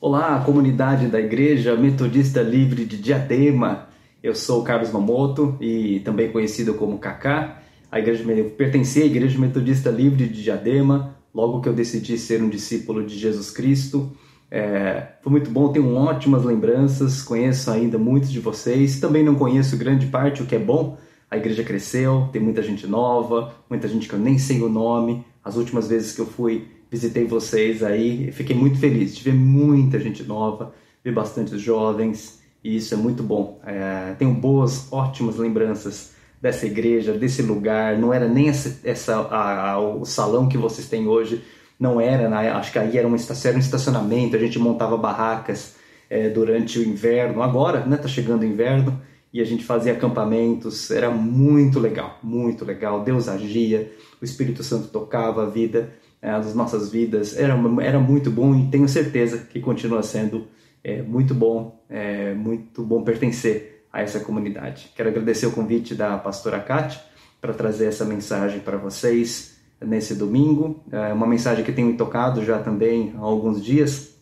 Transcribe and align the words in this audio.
Olá, 0.00 0.40
comunidade 0.46 1.08
da 1.08 1.18
Igreja 1.18 1.74
Metodista 1.74 2.40
Livre 2.40 2.84
de 2.84 2.96
Diadema. 2.96 3.88
Eu 4.22 4.32
sou 4.32 4.62
Carlos 4.62 4.92
Mamoto 4.92 5.56
e 5.60 5.98
também 6.04 6.30
conhecido 6.30 6.74
como 6.74 7.00
Kaká. 7.00 7.60
A 7.90 7.98
igreja 7.98 8.22
eu 8.30 8.50
pertenci 8.50 9.02
à 9.02 9.06
Igreja 9.06 9.36
Metodista 9.40 9.90
Livre 9.90 10.28
de 10.28 10.40
Diadema 10.40 11.16
logo 11.34 11.60
que 11.60 11.68
eu 11.68 11.72
decidi 11.72 12.16
ser 12.16 12.40
um 12.40 12.48
discípulo 12.48 13.04
de 13.04 13.18
Jesus 13.18 13.50
Cristo. 13.50 14.12
É, 14.48 15.14
foi 15.20 15.32
muito 15.32 15.50
bom, 15.50 15.72
tenho 15.72 15.92
ótimas 15.92 16.44
lembranças, 16.44 17.20
conheço 17.20 17.68
ainda 17.68 17.98
muitos 17.98 18.30
de 18.30 18.38
vocês. 18.38 19.00
Também 19.00 19.24
não 19.24 19.34
conheço 19.34 19.76
grande 19.76 20.06
parte, 20.06 20.44
o 20.44 20.46
que 20.46 20.54
é 20.54 20.60
bom. 20.60 20.96
A 21.28 21.36
igreja 21.36 21.64
cresceu, 21.64 22.28
tem 22.32 22.40
muita 22.40 22.62
gente 22.62 22.86
nova, 22.86 23.52
muita 23.68 23.88
gente 23.88 24.08
que 24.08 24.14
eu 24.14 24.20
nem 24.20 24.38
sei 24.38 24.62
o 24.62 24.68
nome. 24.68 25.24
As 25.44 25.56
últimas 25.56 25.88
vezes 25.88 26.14
que 26.14 26.20
eu 26.20 26.26
fui 26.26 26.68
visitei 26.90 27.24
vocês 27.24 27.82
aí, 27.82 28.32
fiquei 28.32 28.56
muito 28.56 28.78
feliz 28.78 29.14
de 29.14 29.22
ver 29.22 29.34
muita 29.34 29.98
gente 29.98 30.22
nova, 30.22 30.72
ver 31.04 31.12
bastante 31.12 31.56
jovens, 31.58 32.40
e 32.62 32.76
isso 32.76 32.94
é 32.94 32.96
muito 32.96 33.22
bom. 33.22 33.60
É, 33.64 34.14
tenho 34.18 34.32
boas, 34.34 34.92
ótimas 34.92 35.36
lembranças 35.36 36.12
dessa 36.40 36.66
igreja, 36.66 37.12
desse 37.12 37.42
lugar. 37.42 37.96
Não 37.98 38.12
era 38.12 38.28
nem 38.28 38.48
essa, 38.48 38.80
essa 38.84 39.16
a, 39.16 39.72
a, 39.72 39.78
o 39.78 40.04
salão 40.04 40.48
que 40.48 40.58
vocês 40.58 40.88
têm 40.88 41.06
hoje, 41.06 41.42
não 41.78 42.00
era. 42.00 42.28
Né? 42.28 42.50
Acho 42.50 42.72
que 42.72 42.78
aí 42.78 42.98
era 42.98 43.06
um, 43.06 43.12
um 43.12 43.16
estacionamento, 43.16 44.36
a 44.36 44.38
gente 44.38 44.58
montava 44.58 44.96
barracas 44.96 45.76
é, 46.10 46.28
durante 46.28 46.78
o 46.78 46.82
inverno. 46.82 47.42
Agora, 47.42 47.84
né, 47.84 47.96
tá 47.96 48.08
chegando 48.08 48.42
o 48.42 48.46
inverno 48.46 49.00
e 49.32 49.40
a 49.40 49.44
gente 49.44 49.64
fazia 49.64 49.92
acampamentos. 49.92 50.90
Era 50.90 51.10
muito 51.10 51.78
legal, 51.78 52.18
muito 52.22 52.64
legal. 52.64 53.04
Deus 53.04 53.28
agia, 53.28 53.92
o 54.20 54.24
Espírito 54.24 54.64
Santo 54.64 54.88
tocava 54.88 55.44
a 55.44 55.46
vida 55.46 55.92
é, 56.20 56.30
das 56.32 56.54
nossas 56.54 56.90
vidas. 56.90 57.36
Era, 57.36 57.54
era 57.82 57.98
muito 57.98 58.30
bom 58.30 58.54
e 58.54 58.68
tenho 58.68 58.88
certeza 58.88 59.38
que 59.38 59.60
continua 59.60 60.02
sendo 60.02 60.46
é, 60.82 61.02
muito 61.02 61.34
bom, 61.34 61.82
é, 61.88 62.34
muito 62.34 62.82
bom 62.82 63.02
pertencer 63.02 63.84
a 63.92 64.02
essa 64.02 64.20
comunidade. 64.20 64.90
Quero 64.94 65.08
agradecer 65.08 65.46
o 65.46 65.52
convite 65.52 65.94
da 65.94 66.16
pastora 66.18 66.60
Kátia 66.60 67.00
para 67.40 67.52
trazer 67.52 67.86
essa 67.86 68.04
mensagem 68.04 68.60
para 68.60 68.76
vocês 68.76 69.58
nesse 69.80 70.14
domingo. 70.14 70.82
É 70.90 71.12
uma 71.12 71.26
mensagem 71.26 71.64
que 71.64 71.72
tenho 71.72 71.96
tocado 71.96 72.44
já 72.44 72.58
também 72.58 73.14
há 73.16 73.20
alguns 73.20 73.64
dias 73.64 74.16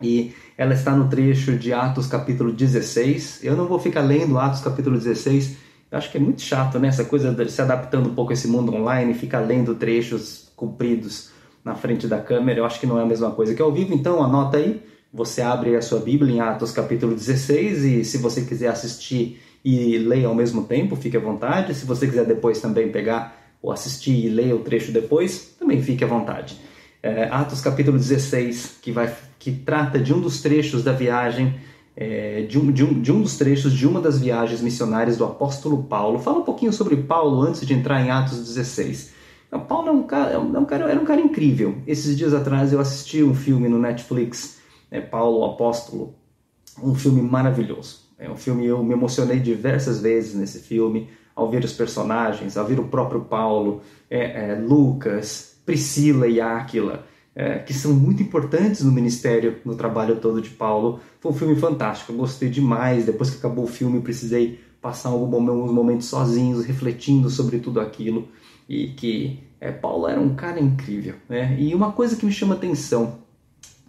e 0.00 0.34
ela 0.56 0.74
está 0.74 0.94
no 0.94 1.08
trecho 1.08 1.56
de 1.56 1.72
Atos 1.72 2.06
capítulo 2.06 2.52
16. 2.52 3.40
Eu 3.42 3.56
não 3.56 3.66
vou 3.66 3.78
ficar 3.78 4.00
lendo 4.00 4.38
Atos 4.38 4.60
capítulo 4.60 4.96
16, 4.96 5.56
eu 5.90 5.98
acho 5.98 6.10
que 6.10 6.16
é 6.16 6.20
muito 6.20 6.40
chato, 6.40 6.78
né? 6.78 6.88
Essa 6.88 7.04
coisa 7.04 7.32
de 7.32 7.50
se 7.50 7.60
adaptando 7.60 8.08
um 8.08 8.14
pouco 8.14 8.30
a 8.30 8.34
esse 8.34 8.48
mundo 8.48 8.74
online, 8.74 9.12
ficar 9.14 9.40
lendo 9.40 9.74
trechos 9.74 10.50
compridos 10.56 11.31
na 11.64 11.74
frente 11.74 12.06
da 12.06 12.18
câmera, 12.18 12.60
eu 12.60 12.64
acho 12.64 12.80
que 12.80 12.86
não 12.86 12.98
é 12.98 13.02
a 13.02 13.06
mesma 13.06 13.30
coisa 13.30 13.54
que 13.54 13.62
ao 13.62 13.72
vivo, 13.72 13.94
então 13.94 14.22
anota 14.22 14.56
aí, 14.56 14.82
você 15.12 15.42
abre 15.42 15.76
a 15.76 15.82
sua 15.82 16.00
Bíblia 16.00 16.34
em 16.34 16.40
Atos 16.40 16.72
capítulo 16.72 17.14
16 17.14 17.84
e 17.84 18.04
se 18.04 18.18
você 18.18 18.42
quiser 18.42 18.68
assistir 18.68 19.40
e 19.64 19.98
ler 19.98 20.24
ao 20.24 20.34
mesmo 20.34 20.64
tempo, 20.64 20.96
fique 20.96 21.16
à 21.16 21.20
vontade. 21.20 21.74
Se 21.74 21.84
você 21.84 22.06
quiser 22.06 22.24
depois 22.24 22.60
também 22.60 22.90
pegar 22.90 23.36
ou 23.60 23.70
assistir 23.70 24.26
e 24.26 24.28
ler 24.28 24.54
o 24.54 24.60
trecho 24.60 24.90
depois, 24.90 25.54
também 25.58 25.82
fique 25.82 26.02
à 26.02 26.06
vontade. 26.06 26.58
É, 27.02 27.24
Atos 27.24 27.60
capítulo 27.60 27.98
16, 27.98 28.78
que, 28.80 28.90
vai, 28.90 29.14
que 29.38 29.52
trata 29.52 29.98
de 29.98 30.12
um 30.12 30.20
dos 30.20 30.40
trechos 30.40 30.82
da 30.82 30.92
viagem, 30.92 31.54
é, 31.96 32.42
de, 32.42 32.58
um, 32.58 32.72
de, 32.72 32.84
um, 32.84 33.00
de 33.00 33.12
um 33.12 33.20
dos 33.20 33.36
trechos 33.36 33.72
de 33.72 33.86
uma 33.86 34.00
das 34.00 34.18
viagens 34.18 34.60
missionárias 34.60 35.16
do 35.16 35.24
apóstolo 35.24 35.82
Paulo. 35.84 36.18
Fala 36.18 36.38
um 36.38 36.44
pouquinho 36.44 36.72
sobre 36.72 36.96
Paulo 36.96 37.40
antes 37.42 37.66
de 37.66 37.74
entrar 37.74 38.00
em 38.00 38.10
Atos 38.10 38.38
16. 38.38 39.12
Paulo 39.58 39.88
é 39.88 39.92
um 39.92 40.02
cara, 40.02 40.32
é 40.32 40.38
um 40.38 40.64
cara, 40.64 40.90
era 40.90 41.00
um 41.00 41.04
cara 41.04 41.20
incrível. 41.20 41.76
Esses 41.86 42.16
dias 42.16 42.32
atrás 42.32 42.72
eu 42.72 42.80
assisti 42.80 43.22
um 43.22 43.34
filme 43.34 43.68
no 43.68 43.78
Netflix, 43.78 44.60
é 44.90 45.00
Paulo 45.00 45.40
o 45.40 45.44
Apóstolo, 45.44 46.14
um 46.82 46.94
filme 46.94 47.20
maravilhoso. 47.20 48.02
É 48.18 48.30
um 48.30 48.36
filme 48.36 48.64
eu 48.64 48.82
me 48.82 48.92
emocionei 48.92 49.40
diversas 49.40 50.00
vezes 50.00 50.34
nesse 50.34 50.60
filme, 50.60 51.08
ao 51.34 51.50
ver 51.50 51.64
os 51.64 51.72
personagens, 51.72 52.56
ao 52.56 52.66
ver 52.66 52.78
o 52.78 52.88
próprio 52.88 53.22
Paulo, 53.22 53.82
é, 54.08 54.52
é, 54.52 54.54
Lucas, 54.54 55.56
Priscila 55.66 56.26
e 56.26 56.40
Áquila, 56.40 57.04
é, 57.34 57.58
que 57.58 57.74
são 57.74 57.92
muito 57.92 58.22
importantes 58.22 58.82
no 58.82 58.92
ministério, 58.92 59.58
no 59.64 59.74
trabalho 59.74 60.16
todo 60.16 60.40
de 60.40 60.50
Paulo. 60.50 61.00
Foi 61.20 61.32
um 61.32 61.34
filme 61.34 61.56
fantástico, 61.56 62.12
eu 62.12 62.16
gostei 62.16 62.48
demais. 62.48 63.04
Depois 63.04 63.30
que 63.30 63.38
acabou 63.38 63.64
o 63.64 63.68
filme, 63.68 64.00
precisei 64.00 64.60
passar 64.80 65.10
alguns 65.10 65.72
momentos 65.72 66.06
sozinhos, 66.06 66.64
refletindo 66.64 67.30
sobre 67.30 67.58
tudo 67.58 67.80
aquilo 67.80 68.28
e 68.68 68.88
que 68.88 69.40
é, 69.62 69.70
Paulo 69.70 70.08
era 70.08 70.20
um 70.20 70.34
cara 70.34 70.58
incrível. 70.58 71.14
Né? 71.28 71.56
E 71.56 71.72
uma 71.72 71.92
coisa 71.92 72.16
que 72.16 72.26
me 72.26 72.32
chama 72.32 72.56
atenção, 72.56 73.18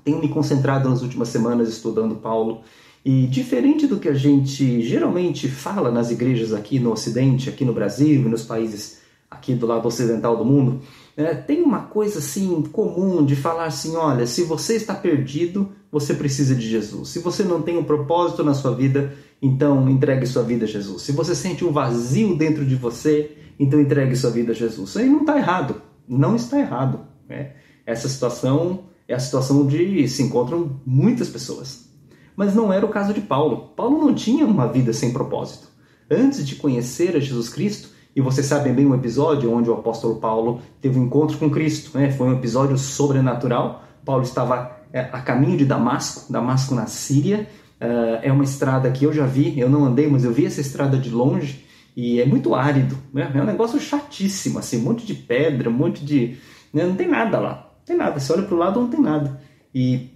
tenho 0.04 0.20
me 0.20 0.30
concentrado 0.30 0.88
nas 0.88 1.02
últimas 1.02 1.30
semanas 1.30 1.68
estudando 1.68 2.16
Paulo, 2.18 2.62
e 3.04 3.26
diferente 3.26 3.88
do 3.88 4.00
que 4.00 4.08
a 4.08 4.14
gente 4.14 4.84
geralmente 4.84 5.48
fala 5.50 5.90
nas 5.90 6.12
igrejas 6.12 6.54
aqui 6.54 6.80
no 6.80 6.92
Ocidente, 6.92 7.50
aqui 7.50 7.66
no 7.66 7.74
Brasil 7.74 8.22
e 8.22 8.30
nos 8.30 8.44
países 8.44 9.02
aqui 9.32 9.56
do 9.56 9.66
lado 9.66 9.88
ocidental 9.88 10.38
do 10.38 10.46
mundo, 10.46 10.80
é, 11.18 11.34
tem 11.34 11.64
uma 11.64 11.80
coisa 11.80 12.20
assim 12.20 12.62
comum 12.72 13.26
de 13.26 13.36
falar 13.36 13.66
assim: 13.66 13.96
olha, 13.96 14.28
se 14.28 14.44
você 14.44 14.76
está 14.76 14.94
perdido, 14.94 15.70
você 15.92 16.14
precisa 16.14 16.54
de 16.54 16.70
Jesus. 16.70 17.10
Se 17.10 17.20
você 17.20 17.44
não 17.44 17.64
tem 17.64 17.78
um 17.78 17.84
propósito 17.84 18.44
na 18.44 18.54
sua 18.54 18.76
vida, 18.76 19.12
então 19.42 19.90
entregue 19.90 20.28
sua 20.28 20.44
vida 20.44 20.66
a 20.66 20.68
Jesus. 20.68 21.02
Se 21.02 21.12
você 21.12 21.34
sente 21.34 21.66
um 21.66 21.72
vazio 21.72 22.36
dentro 22.38 22.64
de 22.64 22.76
você, 22.76 23.32
então 23.64 23.80
entregue 23.80 24.16
sua 24.16 24.30
vida 24.30 24.52
a 24.52 24.56
Jesus. 24.56 24.90
Isso 24.90 25.00
aí 25.00 25.10
não 25.10 25.22
está 25.22 25.38
errado, 25.38 25.82
não 26.08 26.36
está 26.36 26.60
errado. 26.60 27.02
Né? 27.28 27.52
Essa 27.86 28.08
situação 28.08 28.86
é 29.08 29.14
a 29.14 29.20
situação 29.20 29.62
onde 29.62 30.08
se 30.08 30.22
encontram 30.24 30.80
muitas 30.86 31.30
pessoas. 31.30 31.90
Mas 32.36 32.56
não 32.56 32.74
era 32.74 32.86
o 32.86 32.90
caso 32.90 33.14
de 33.14 33.22
Paulo. 33.22 33.70
Paulo 33.76 34.00
não 34.00 34.14
tinha 34.14 34.46
uma 34.46 34.68
vida 34.68 34.92
sem 34.94 35.12
propósito. 35.12 35.68
Antes 36.10 36.46
de 36.46 36.56
conhecer 36.56 37.16
a 37.16 37.20
Jesus 37.20 37.50
Cristo, 37.50 37.90
e 38.16 38.22
vocês 38.22 38.46
sabem 38.46 38.74
bem 38.74 38.86
um 38.86 38.94
episódio 38.94 39.52
onde 39.52 39.70
o 39.70 39.74
apóstolo 39.74 40.18
Paulo 40.18 40.62
teve 40.80 41.00
um 41.00 41.06
encontro 41.06 41.38
com 41.38 41.50
Cristo, 41.50 41.98
né? 41.98 42.12
foi 42.12 42.28
um 42.28 42.34
episódio 42.34 42.78
sobrenatural. 42.78 43.84
Paulo 44.06 44.24
estava 44.24 44.78
é, 44.92 45.00
a 45.00 45.20
caminho 45.22 45.58
de 45.58 45.66
Damasco, 45.66 46.32
Damasco 46.32 46.76
na 46.76 46.86
Síria. 46.86 47.48
Uh, 47.82 48.22
é 48.22 48.32
uma 48.32 48.44
estrada 48.44 48.90
que 48.92 49.04
eu 49.04 49.12
já 49.12 49.26
vi, 49.26 49.60
eu 49.60 49.70
não 49.70 49.84
andei, 49.84 50.08
mas 50.08 50.24
eu 50.24 50.32
vi 50.32 50.46
essa 50.46 50.62
estrada 50.62 50.98
de 50.98 51.10
longe 51.10 51.63
e 51.96 52.20
é 52.20 52.26
muito 52.26 52.56
árido, 52.56 52.98
né? 53.14 53.32
É 53.34 53.42
um 53.42 53.46
negócio 53.46 53.80
chatíssimo, 53.80 54.60
assim, 54.60 54.78
um 54.80 54.84
monte 54.84 55.06
de 55.06 55.14
pedra, 55.14 55.70
um 55.70 55.74
monte 55.74 56.04
de. 56.04 56.38
Né? 56.74 56.86
Não 56.86 56.96
tem 56.96 57.08
nada 57.08 57.40
lá, 57.40 57.72
não 57.78 57.86
tem 57.86 57.98
nada. 57.98 58.20
Você 58.20 58.34
olha 58.34 58.44
para 58.44 58.56
o 58.56 58.58
lado, 58.58 58.80
não 58.80 58.90
tem 58.90 59.02
nada. 59.02 59.40
E 59.74 60.10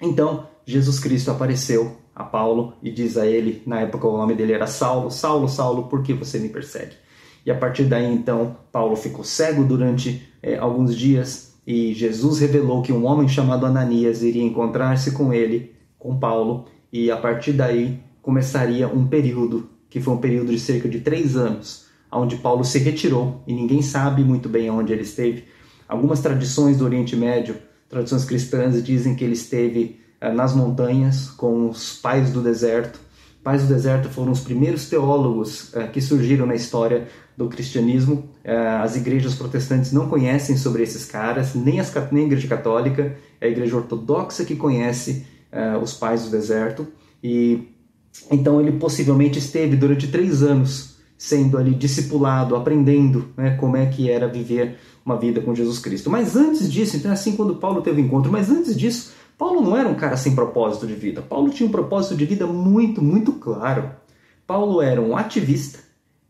então 0.00 0.46
Jesus 0.64 0.98
Cristo 0.98 1.30
apareceu 1.30 1.96
a 2.14 2.24
Paulo 2.24 2.74
e 2.82 2.90
diz 2.90 3.16
a 3.16 3.26
ele, 3.26 3.62
na 3.66 3.80
época 3.80 4.06
o 4.06 4.16
nome 4.16 4.34
dele 4.34 4.52
era 4.52 4.66
Saulo: 4.66 5.10
Saulo, 5.10 5.48
Saulo, 5.48 5.84
por 5.84 6.02
que 6.02 6.12
você 6.12 6.38
me 6.38 6.48
persegue? 6.48 6.96
E 7.44 7.50
a 7.50 7.54
partir 7.54 7.84
daí, 7.84 8.12
então, 8.12 8.56
Paulo 8.72 8.96
ficou 8.96 9.22
cego 9.22 9.62
durante 9.62 10.28
é, 10.42 10.56
alguns 10.58 10.96
dias 10.96 11.56
e 11.66 11.94
Jesus 11.94 12.40
revelou 12.40 12.82
que 12.82 12.92
um 12.92 13.04
homem 13.04 13.28
chamado 13.28 13.66
Ananias 13.66 14.22
iria 14.22 14.42
encontrar-se 14.42 15.12
com 15.12 15.32
ele, 15.32 15.74
com 15.98 16.18
Paulo, 16.18 16.66
e 16.92 17.10
a 17.10 17.16
partir 17.16 17.52
daí 17.52 18.00
começaria 18.20 18.88
um 18.88 19.06
período 19.06 19.68
que 19.88 20.00
foi 20.00 20.14
um 20.14 20.18
período 20.18 20.52
de 20.52 20.60
cerca 20.60 20.88
de 20.88 21.00
três 21.00 21.36
anos, 21.36 21.86
onde 22.10 22.36
Paulo 22.36 22.64
se 22.64 22.78
retirou 22.78 23.42
e 23.46 23.54
ninguém 23.54 23.82
sabe 23.82 24.22
muito 24.22 24.48
bem 24.48 24.70
onde 24.70 24.92
ele 24.92 25.02
esteve. 25.02 25.44
Algumas 25.88 26.20
tradições 26.20 26.78
do 26.78 26.84
Oriente 26.84 27.14
Médio, 27.14 27.56
tradições 27.88 28.24
cristãs, 28.24 28.82
dizem 28.82 29.14
que 29.14 29.24
ele 29.24 29.34
esteve 29.34 30.00
eh, 30.20 30.32
nas 30.32 30.54
montanhas 30.54 31.28
com 31.28 31.68
os 31.68 31.92
pais 31.98 32.30
do 32.32 32.42
deserto. 32.42 33.00
Pais 33.42 33.62
do 33.62 33.68
deserto 33.72 34.08
foram 34.08 34.32
os 34.32 34.40
primeiros 34.40 34.88
teólogos 34.88 35.74
eh, 35.74 35.86
que 35.86 36.00
surgiram 36.00 36.46
na 36.46 36.54
história 36.54 37.06
do 37.36 37.48
cristianismo. 37.48 38.28
Eh, 38.42 38.56
as 38.82 38.96
igrejas 38.96 39.34
protestantes 39.34 39.92
não 39.92 40.08
conhecem 40.08 40.56
sobre 40.56 40.82
esses 40.82 41.04
caras, 41.04 41.54
nem, 41.54 41.78
as, 41.78 41.92
nem 42.10 42.24
a 42.24 42.26
igreja 42.26 42.48
católica, 42.48 43.16
é 43.40 43.46
a 43.46 43.50
igreja 43.50 43.76
ortodoxa 43.76 44.44
que 44.44 44.56
conhece 44.56 45.24
os 45.82 45.94
pais 45.94 46.24
do 46.24 46.30
deserto. 46.30 46.86
E 47.22 47.75
então 48.30 48.60
ele 48.60 48.72
possivelmente 48.72 49.38
esteve 49.38 49.76
durante 49.76 50.08
três 50.08 50.42
anos 50.42 50.96
sendo 51.18 51.56
ali 51.56 51.74
discipulado, 51.74 52.56
aprendendo 52.56 53.28
né, 53.36 53.56
como 53.56 53.76
é 53.76 53.86
que 53.86 54.10
era 54.10 54.28
viver 54.28 54.78
uma 55.04 55.16
vida 55.16 55.40
com 55.40 55.54
Jesus 55.54 55.78
Cristo. 55.78 56.10
Mas 56.10 56.36
antes 56.36 56.70
disso, 56.70 56.96
então 56.96 57.10
é 57.10 57.14
assim 57.14 57.36
quando 57.36 57.56
Paulo 57.56 57.80
teve 57.80 58.00
encontro, 58.00 58.30
mas 58.30 58.50
antes 58.50 58.76
disso, 58.76 59.12
Paulo 59.38 59.60
não 59.60 59.76
era 59.76 59.88
um 59.88 59.94
cara 59.94 60.16
sem 60.16 60.34
propósito 60.34 60.86
de 60.86 60.94
vida. 60.94 61.22
Paulo 61.22 61.50
tinha 61.50 61.68
um 61.68 61.72
propósito 61.72 62.16
de 62.16 62.26
vida 62.26 62.46
muito, 62.46 63.02
muito 63.02 63.32
claro. 63.32 63.90
Paulo 64.46 64.82
era 64.82 65.00
um 65.00 65.16
ativista, 65.16 65.78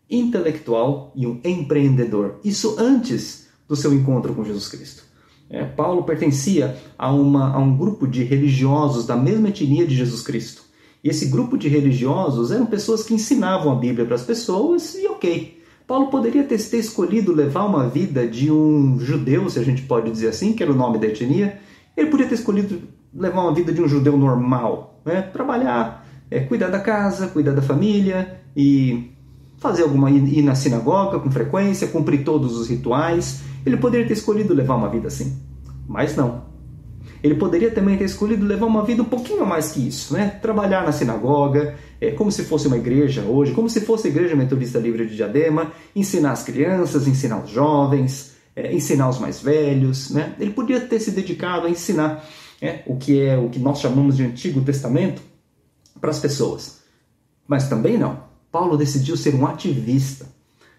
intelectual 0.08 1.12
e 1.14 1.26
um 1.26 1.40
empreendedor. 1.44 2.38
Isso 2.44 2.76
antes 2.78 3.48
do 3.68 3.74
seu 3.74 3.92
encontro 3.92 4.34
com 4.34 4.44
Jesus 4.44 4.68
Cristo. 4.68 5.04
É, 5.48 5.64
Paulo 5.64 6.02
pertencia 6.02 6.76
a, 6.98 7.12
uma, 7.12 7.54
a 7.54 7.58
um 7.58 7.76
grupo 7.76 8.06
de 8.06 8.24
religiosos 8.24 9.06
da 9.06 9.16
mesma 9.16 9.48
etnia 9.48 9.86
de 9.86 9.94
Jesus 9.94 10.22
Cristo. 10.22 10.65
E 11.06 11.08
esse 11.08 11.26
grupo 11.26 11.56
de 11.56 11.68
religiosos 11.68 12.50
eram 12.50 12.66
pessoas 12.66 13.04
que 13.04 13.14
ensinavam 13.14 13.70
a 13.70 13.76
Bíblia 13.76 14.04
para 14.04 14.16
as 14.16 14.24
pessoas 14.24 14.96
e 14.96 15.06
ok. 15.06 15.62
Paulo 15.86 16.08
poderia 16.08 16.42
ter, 16.42 16.60
ter 16.60 16.78
escolhido 16.78 17.32
levar 17.32 17.64
uma 17.64 17.88
vida 17.88 18.26
de 18.26 18.50
um 18.50 18.98
judeu, 18.98 19.48
se 19.48 19.56
a 19.60 19.62
gente 19.62 19.82
pode 19.82 20.10
dizer 20.10 20.26
assim, 20.26 20.52
que 20.52 20.64
era 20.64 20.72
o 20.72 20.74
nome 20.74 20.98
da 20.98 21.06
etnia. 21.06 21.60
Ele 21.96 22.10
podia 22.10 22.26
ter 22.26 22.34
escolhido 22.34 22.82
levar 23.14 23.42
uma 23.42 23.54
vida 23.54 23.72
de 23.72 23.80
um 23.80 23.86
judeu 23.86 24.16
normal, 24.16 25.00
né? 25.04 25.22
trabalhar, 25.22 26.04
é, 26.28 26.40
cuidar 26.40 26.70
da 26.70 26.80
casa, 26.80 27.28
cuidar 27.28 27.52
da 27.52 27.62
família 27.62 28.40
e 28.56 29.12
fazer 29.58 29.84
alguma 29.84 30.10
ir 30.10 30.42
na 30.42 30.56
sinagoga 30.56 31.20
com 31.20 31.30
frequência, 31.30 31.86
cumprir 31.86 32.24
todos 32.24 32.58
os 32.58 32.66
rituais. 32.66 33.42
Ele 33.64 33.76
poderia 33.76 34.08
ter 34.08 34.14
escolhido 34.14 34.52
levar 34.52 34.74
uma 34.74 34.88
vida 34.88 35.06
assim, 35.06 35.40
mas 35.86 36.16
não. 36.16 36.55
Ele 37.26 37.34
poderia 37.34 37.72
também 37.72 37.96
ter 37.98 38.04
escolhido 38.04 38.46
levar 38.46 38.66
uma 38.66 38.84
vida 38.84 39.02
um 39.02 39.06
pouquinho 39.06 39.44
mais 39.44 39.72
que 39.72 39.86
isso, 39.86 40.14
né? 40.14 40.38
Trabalhar 40.40 40.84
na 40.84 40.92
sinagoga, 40.92 41.74
é, 42.00 42.12
como 42.12 42.30
se 42.30 42.44
fosse 42.44 42.68
uma 42.68 42.76
igreja 42.76 43.22
hoje, 43.22 43.52
como 43.52 43.68
se 43.68 43.80
fosse 43.80 44.06
a 44.06 44.10
Igreja 44.10 44.36
Metodista 44.36 44.78
Livre 44.78 45.06
de 45.06 45.16
Diadema, 45.16 45.72
ensinar 45.94 46.30
as 46.30 46.44
crianças, 46.44 47.08
ensinar 47.08 47.42
os 47.42 47.50
jovens, 47.50 48.36
é, 48.54 48.72
ensinar 48.72 49.08
os 49.08 49.18
mais 49.18 49.40
velhos, 49.40 50.10
né? 50.10 50.36
Ele 50.38 50.52
podia 50.52 50.80
ter 50.80 51.00
se 51.00 51.10
dedicado 51.10 51.66
a 51.66 51.70
ensinar 51.70 52.24
é, 52.62 52.82
o 52.86 52.96
que 52.96 53.20
é 53.20 53.36
o 53.36 53.48
que 53.48 53.58
nós 53.58 53.80
chamamos 53.80 54.16
de 54.16 54.24
Antigo 54.24 54.60
Testamento 54.60 55.20
para 56.00 56.10
as 56.10 56.20
pessoas. 56.20 56.78
Mas 57.48 57.68
também 57.68 57.98
não. 57.98 58.20
Paulo 58.52 58.76
decidiu 58.76 59.16
ser 59.16 59.34
um 59.34 59.46
ativista. 59.48 60.26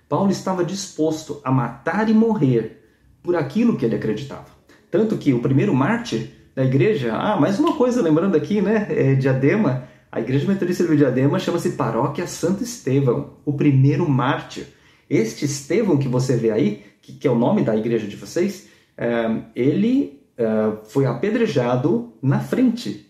Paulo 0.07 0.31
estava 0.31 0.63
disposto 0.63 1.41
a 1.43 1.51
matar 1.51 2.09
e 2.09 2.13
morrer 2.13 2.81
por 3.21 3.35
aquilo 3.35 3.75
que 3.75 3.83
ele 3.83 3.97
acreditava. 3.97 4.55
Tanto 4.89 5.17
que 5.17 5.33
o 5.33 5.41
primeiro 5.41 5.75
mártir 5.75 6.36
da 6.57 6.65
igreja, 6.65 7.15
ah, 7.15 7.39
mais 7.39 7.59
uma 7.59 7.77
coisa, 7.77 8.01
lembrando 8.01 8.35
aqui, 8.35 8.63
né, 8.63 8.87
é, 8.89 9.13
Diadema, 9.13 9.87
a 10.11 10.19
igreja 10.19 10.47
metodista 10.47 10.87
de 10.87 10.97
Diadema 10.97 11.37
chama-se 11.37 11.73
Paróquia 11.73 12.25
Santo 12.25 12.63
Estevão, 12.63 13.33
o 13.45 13.53
primeiro 13.53 14.09
mártir. 14.09 14.65
Este 15.07 15.45
Estevão 15.45 15.99
que 15.99 16.07
você 16.07 16.35
vê 16.35 16.49
aí, 16.49 16.83
que, 16.99 17.13
que 17.13 17.27
é 17.27 17.29
o 17.29 17.37
nome 17.37 17.61
da 17.61 17.75
igreja 17.75 18.07
de 18.07 18.15
vocês, 18.15 18.69
é, 18.97 19.39
ele 19.55 20.19
é, 20.35 20.45
foi 20.85 21.05
apedrejado 21.05 22.13
na 22.23 22.39
frente 22.39 23.05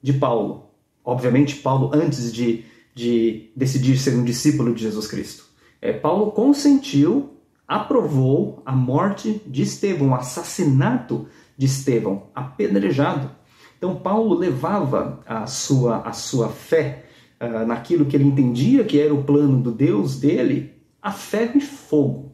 de 0.00 0.12
Paulo. 0.12 0.70
Obviamente, 1.04 1.56
Paulo, 1.56 1.90
antes 1.92 2.32
de, 2.32 2.64
de 2.94 3.50
decidir 3.56 3.98
ser 3.98 4.14
um 4.14 4.22
discípulo 4.22 4.72
de 4.72 4.82
Jesus 4.82 5.08
Cristo. 5.08 5.44
É, 5.82 5.92
Paulo 5.92 6.30
consentiu 6.30 7.36
aprovou 7.66 8.62
a 8.64 8.72
morte 8.72 9.42
de 9.44 9.62
Estevão, 9.62 10.10
o 10.10 10.14
assassinato 10.14 11.26
de 11.56 11.66
Estevão, 11.66 12.24
apedrejado. 12.34 13.30
Então 13.78 13.96
Paulo 13.96 14.34
levava 14.34 15.20
a 15.26 15.46
sua, 15.46 15.98
a 15.98 16.12
sua 16.12 16.48
fé 16.48 17.04
uh, 17.40 17.66
naquilo 17.66 18.06
que 18.06 18.16
ele 18.16 18.24
entendia 18.24 18.84
que 18.84 19.00
era 19.00 19.14
o 19.14 19.24
plano 19.24 19.60
do 19.60 19.70
Deus 19.70 20.18
dele, 20.18 20.74
a 21.00 21.12
ferro 21.12 21.56
e 21.56 21.60
fogo. 21.60 22.32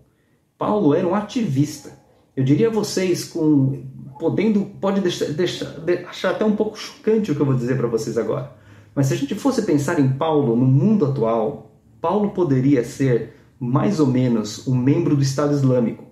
Paulo 0.56 0.94
era 0.94 1.06
um 1.06 1.14
ativista. 1.14 2.00
Eu 2.36 2.44
diria 2.44 2.68
a 2.68 2.70
vocês, 2.70 3.24
com 3.24 3.84
podendo 4.18 4.64
pode 4.80 5.00
deixar, 5.00 5.26
deixar, 5.32 5.74
achar 6.08 6.30
até 6.30 6.44
um 6.44 6.54
pouco 6.54 6.78
chocante 6.78 7.32
o 7.32 7.34
que 7.34 7.40
eu 7.40 7.46
vou 7.46 7.56
dizer 7.56 7.76
para 7.76 7.88
vocês 7.88 8.16
agora. 8.16 8.52
Mas 8.94 9.06
se 9.06 9.14
a 9.14 9.16
gente 9.16 9.34
fosse 9.34 9.62
pensar 9.62 9.98
em 9.98 10.08
Paulo 10.08 10.54
no 10.54 10.64
mundo 10.64 11.06
atual, 11.06 11.72
Paulo 12.00 12.30
poderia 12.30 12.84
ser 12.84 13.34
mais 13.58 13.98
ou 13.98 14.06
menos 14.06 14.66
um 14.66 14.76
membro 14.76 15.16
do 15.16 15.22
Estado 15.22 15.52
Islâmico. 15.52 16.11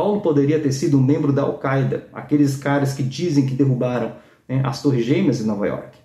Paulo 0.00 0.22
poderia 0.22 0.58
ter 0.58 0.72
sido 0.72 0.96
um 0.96 1.02
membro 1.02 1.30
da 1.30 1.42
Al-Qaeda, 1.42 2.08
aqueles 2.10 2.56
caras 2.56 2.94
que 2.94 3.02
dizem 3.02 3.44
que 3.44 3.52
derrubaram 3.52 4.14
né, 4.48 4.62
as 4.64 4.80
Torres 4.80 5.04
Gêmeas 5.04 5.42
em 5.42 5.44
Nova 5.44 5.66
York. 5.66 5.98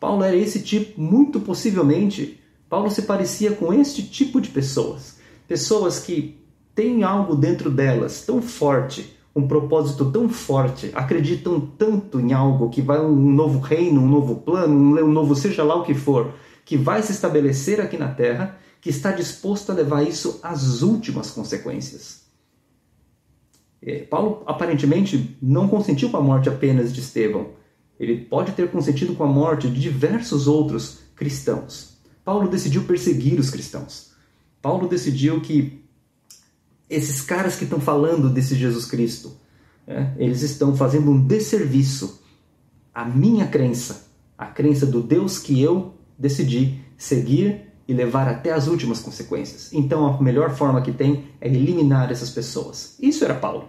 Paulo 0.00 0.24
era 0.24 0.34
esse 0.34 0.62
tipo, 0.62 0.98
muito 0.98 1.38
possivelmente, 1.40 2.40
Paulo 2.70 2.90
se 2.90 3.02
parecia 3.02 3.52
com 3.52 3.74
este 3.74 4.02
tipo 4.02 4.40
de 4.40 4.48
pessoas. 4.48 5.18
Pessoas 5.46 5.98
que 5.98 6.42
têm 6.74 7.02
algo 7.02 7.36
dentro 7.36 7.70
delas 7.70 8.24
tão 8.24 8.40
forte, 8.40 9.18
um 9.36 9.46
propósito 9.46 10.10
tão 10.10 10.30
forte, 10.30 10.90
acreditam 10.94 11.60
tanto 11.60 12.18
em 12.18 12.32
algo 12.32 12.70
que 12.70 12.80
vai 12.80 13.04
um 13.04 13.34
novo 13.34 13.58
reino, 13.58 14.00
um 14.00 14.08
novo 14.08 14.36
plano, 14.36 14.98
um 14.98 15.12
novo 15.12 15.36
seja 15.36 15.62
lá 15.62 15.74
o 15.74 15.84
que 15.84 15.92
for, 15.92 16.32
que 16.64 16.78
vai 16.78 17.02
se 17.02 17.12
estabelecer 17.12 17.82
aqui 17.82 17.98
na 17.98 18.08
Terra 18.08 18.56
que 18.80 18.88
está 18.88 19.12
disposto 19.12 19.70
a 19.70 19.74
levar 19.74 20.02
isso 20.04 20.40
às 20.42 20.80
últimas 20.80 21.30
consequências. 21.30 22.22
É, 23.84 24.00
Paulo 24.00 24.42
aparentemente 24.46 25.36
não 25.42 25.66
consentiu 25.66 26.08
com 26.10 26.16
a 26.16 26.20
morte 26.20 26.48
apenas 26.48 26.92
de 26.92 27.00
Estevão. 27.00 27.50
Ele 27.98 28.24
pode 28.24 28.52
ter 28.52 28.70
consentido 28.70 29.14
com 29.14 29.24
a 29.24 29.26
morte 29.26 29.68
de 29.68 29.80
diversos 29.80 30.46
outros 30.46 31.00
cristãos. 31.16 31.98
Paulo 32.24 32.48
decidiu 32.48 32.84
perseguir 32.84 33.38
os 33.40 33.50
cristãos. 33.50 34.12
Paulo 34.60 34.88
decidiu 34.88 35.40
que 35.40 35.82
esses 36.88 37.20
caras 37.22 37.56
que 37.56 37.64
estão 37.64 37.80
falando 37.80 38.28
desse 38.28 38.54
Jesus 38.54 38.86
Cristo, 38.86 39.32
é, 39.86 40.12
eles 40.16 40.42
estão 40.42 40.76
fazendo 40.76 41.10
um 41.10 41.26
desserviço 41.26 42.22
à 42.94 43.04
minha 43.04 43.46
crença, 43.46 44.06
à 44.38 44.46
crença 44.46 44.86
do 44.86 45.02
Deus 45.02 45.38
que 45.38 45.60
eu 45.60 45.94
decidi 46.16 46.80
seguir 46.96 47.71
e 47.92 47.94
levar 47.94 48.26
até 48.26 48.52
as 48.52 48.66
últimas 48.66 49.00
consequências. 49.00 49.70
Então 49.72 50.06
a 50.06 50.22
melhor 50.22 50.50
forma 50.50 50.80
que 50.80 50.90
tem 50.90 51.26
é 51.40 51.46
eliminar 51.46 52.10
essas 52.10 52.30
pessoas. 52.30 52.96
Isso 52.98 53.22
era 53.22 53.34
Paulo. 53.34 53.68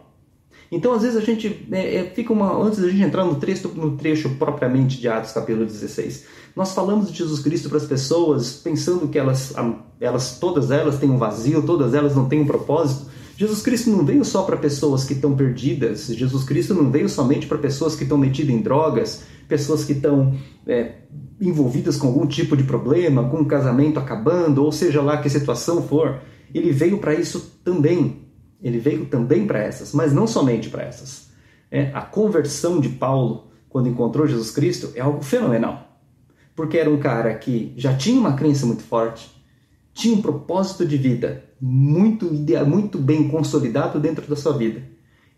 Então 0.71 0.93
às 0.93 1.03
vezes 1.03 1.17
a 1.17 1.21
gente 1.21 1.67
é, 1.71 1.97
é, 1.97 2.03
fica 2.05 2.31
uma 2.31 2.51
antes 2.57 2.79
da 2.79 2.87
gente 2.89 3.03
entrar 3.03 3.25
no 3.25 3.35
trecho, 3.35 3.67
no 3.75 3.97
trecho 3.97 4.29
propriamente 4.39 4.99
de 4.99 5.07
Atos 5.09 5.33
capítulo 5.33 5.65
16, 5.65 6.25
nós 6.55 6.73
falamos 6.73 7.11
de 7.11 7.17
Jesus 7.17 7.41
Cristo 7.41 7.67
para 7.67 7.77
as 7.77 7.85
pessoas 7.85 8.53
pensando 8.53 9.07
que 9.07 9.19
elas, 9.19 9.53
elas 9.99 10.39
todas 10.39 10.71
elas 10.71 10.97
têm 10.97 11.09
um 11.09 11.17
vazio, 11.17 11.61
todas 11.63 11.93
elas 11.93 12.15
não 12.15 12.27
têm 12.27 12.41
um 12.41 12.47
propósito. 12.47 13.11
Jesus 13.35 13.61
Cristo 13.61 13.89
não 13.89 14.05
veio 14.05 14.23
só 14.23 14.43
para 14.43 14.57
pessoas 14.57 15.03
que 15.05 15.13
estão 15.13 15.35
perdidas. 15.35 16.07
Jesus 16.07 16.43
Cristo 16.43 16.73
não 16.73 16.91
veio 16.91 17.09
somente 17.09 17.47
para 17.47 17.57
pessoas 17.57 17.95
que 17.95 18.03
estão 18.03 18.17
metidas 18.17 18.53
em 18.53 18.61
drogas, 18.61 19.23
pessoas 19.47 19.83
que 19.83 19.93
estão 19.93 20.37
é, 20.67 20.93
envolvidas 21.41 21.97
com 21.97 22.07
algum 22.07 22.27
tipo 22.27 22.55
de 22.55 22.63
problema, 22.63 23.27
com 23.29 23.37
um 23.37 23.45
casamento 23.45 23.99
acabando, 23.99 24.63
ou 24.63 24.71
seja 24.71 25.01
lá 25.01 25.17
que 25.17 25.29
situação 25.29 25.81
for, 25.81 26.21
ele 26.53 26.71
veio 26.71 26.99
para 26.99 27.13
isso 27.15 27.59
também. 27.63 28.27
Ele 28.61 28.77
veio 28.77 29.05
também 29.05 29.45
para 29.45 29.59
essas, 29.59 29.93
mas 29.93 30.13
não 30.13 30.27
somente 30.27 30.69
para 30.69 30.83
essas. 30.83 31.29
É, 31.69 31.91
a 31.93 32.01
conversão 32.01 32.79
de 32.79 32.89
Paulo, 32.89 33.51
quando 33.67 33.89
encontrou 33.89 34.27
Jesus 34.27 34.51
Cristo, 34.51 34.91
é 34.95 35.01
algo 35.01 35.23
fenomenal. 35.23 35.99
Porque 36.55 36.77
era 36.77 36.89
um 36.89 36.99
cara 36.99 37.33
que 37.33 37.73
já 37.75 37.95
tinha 37.95 38.19
uma 38.19 38.33
crença 38.33 38.65
muito 38.65 38.83
forte, 38.83 39.32
tinha 39.93 40.15
um 40.15 40.21
propósito 40.21 40.85
de 40.85 40.97
vida 40.97 41.43
muito, 41.61 42.25
muito 42.65 42.97
bem 42.97 43.27
consolidado 43.27 43.99
dentro 43.99 44.27
da 44.27 44.35
sua 44.35 44.57
vida. 44.57 44.83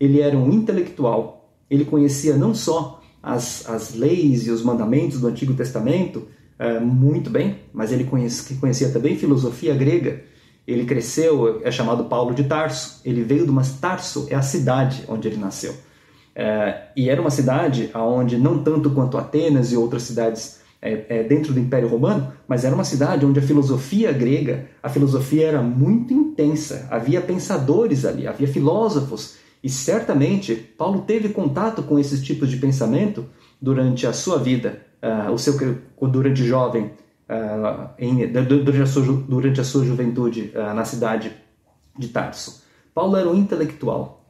Ele 0.00 0.20
era 0.20 0.36
um 0.36 0.50
intelectual, 0.52 1.50
ele 1.70 1.84
conhecia 1.84 2.36
não 2.36 2.54
só 2.54 3.02
as, 3.22 3.68
as 3.68 3.94
leis 3.94 4.46
e 4.46 4.50
os 4.50 4.62
mandamentos 4.62 5.20
do 5.20 5.26
Antigo 5.26 5.54
Testamento 5.54 6.28
uh, 6.60 6.84
muito 6.84 7.28
bem, 7.28 7.58
mas 7.72 7.92
ele 7.92 8.04
conhecia, 8.04 8.56
conhecia 8.58 8.90
também 8.90 9.16
filosofia 9.16 9.74
grega. 9.74 10.22
Ele 10.66 10.84
cresceu, 10.84 11.60
é 11.64 11.70
chamado 11.70 12.04
Paulo 12.04 12.34
de 12.34 12.44
Tarso. 12.44 13.00
Ele 13.04 13.22
veio 13.22 13.44
de 13.44 13.50
uma 13.50 13.62
Tarso, 13.80 14.26
é 14.30 14.34
a 14.34 14.42
cidade 14.42 15.04
onde 15.08 15.28
ele 15.28 15.36
nasceu. 15.36 15.72
Uh, 15.72 16.74
e 16.96 17.08
era 17.08 17.20
uma 17.20 17.30
cidade 17.30 17.90
onde, 17.94 18.36
não 18.36 18.62
tanto 18.62 18.90
quanto 18.90 19.16
Atenas 19.16 19.72
e 19.72 19.76
outras 19.76 20.02
cidades 20.02 20.60
é, 20.86 21.06
é, 21.08 21.22
dentro 21.24 21.52
do 21.52 21.58
Império 21.58 21.88
Romano, 21.88 22.32
mas 22.46 22.64
era 22.64 22.74
uma 22.74 22.84
cidade 22.84 23.26
onde 23.26 23.40
a 23.40 23.42
filosofia 23.42 24.12
grega, 24.12 24.66
a 24.82 24.88
filosofia 24.88 25.48
era 25.48 25.62
muito 25.62 26.14
intensa. 26.14 26.86
Havia 26.90 27.20
pensadores 27.20 28.04
ali, 28.04 28.26
havia 28.26 28.46
filósofos 28.46 29.36
e 29.62 29.68
certamente 29.68 30.54
Paulo 30.54 31.02
teve 31.02 31.30
contato 31.30 31.82
com 31.82 31.98
esses 31.98 32.22
tipos 32.22 32.48
de 32.48 32.56
pensamento 32.58 33.26
durante 33.60 34.06
a 34.06 34.12
sua 34.12 34.38
vida, 34.38 34.80
uh, 35.02 35.32
o 35.32 35.38
seu 35.38 35.56
durante 36.00 36.44
jovem, 36.44 36.92
uh, 37.28 37.88
em, 37.98 38.30
durante, 38.30 38.80
a 38.80 38.86
sua, 38.86 39.02
durante 39.02 39.60
a 39.60 39.64
sua 39.64 39.84
juventude 39.84 40.52
uh, 40.54 40.72
na 40.72 40.84
cidade 40.84 41.32
de 41.98 42.08
Tarso. 42.08 42.62
Paulo 42.94 43.16
era 43.16 43.28
um 43.28 43.34
intelectual. 43.34 44.24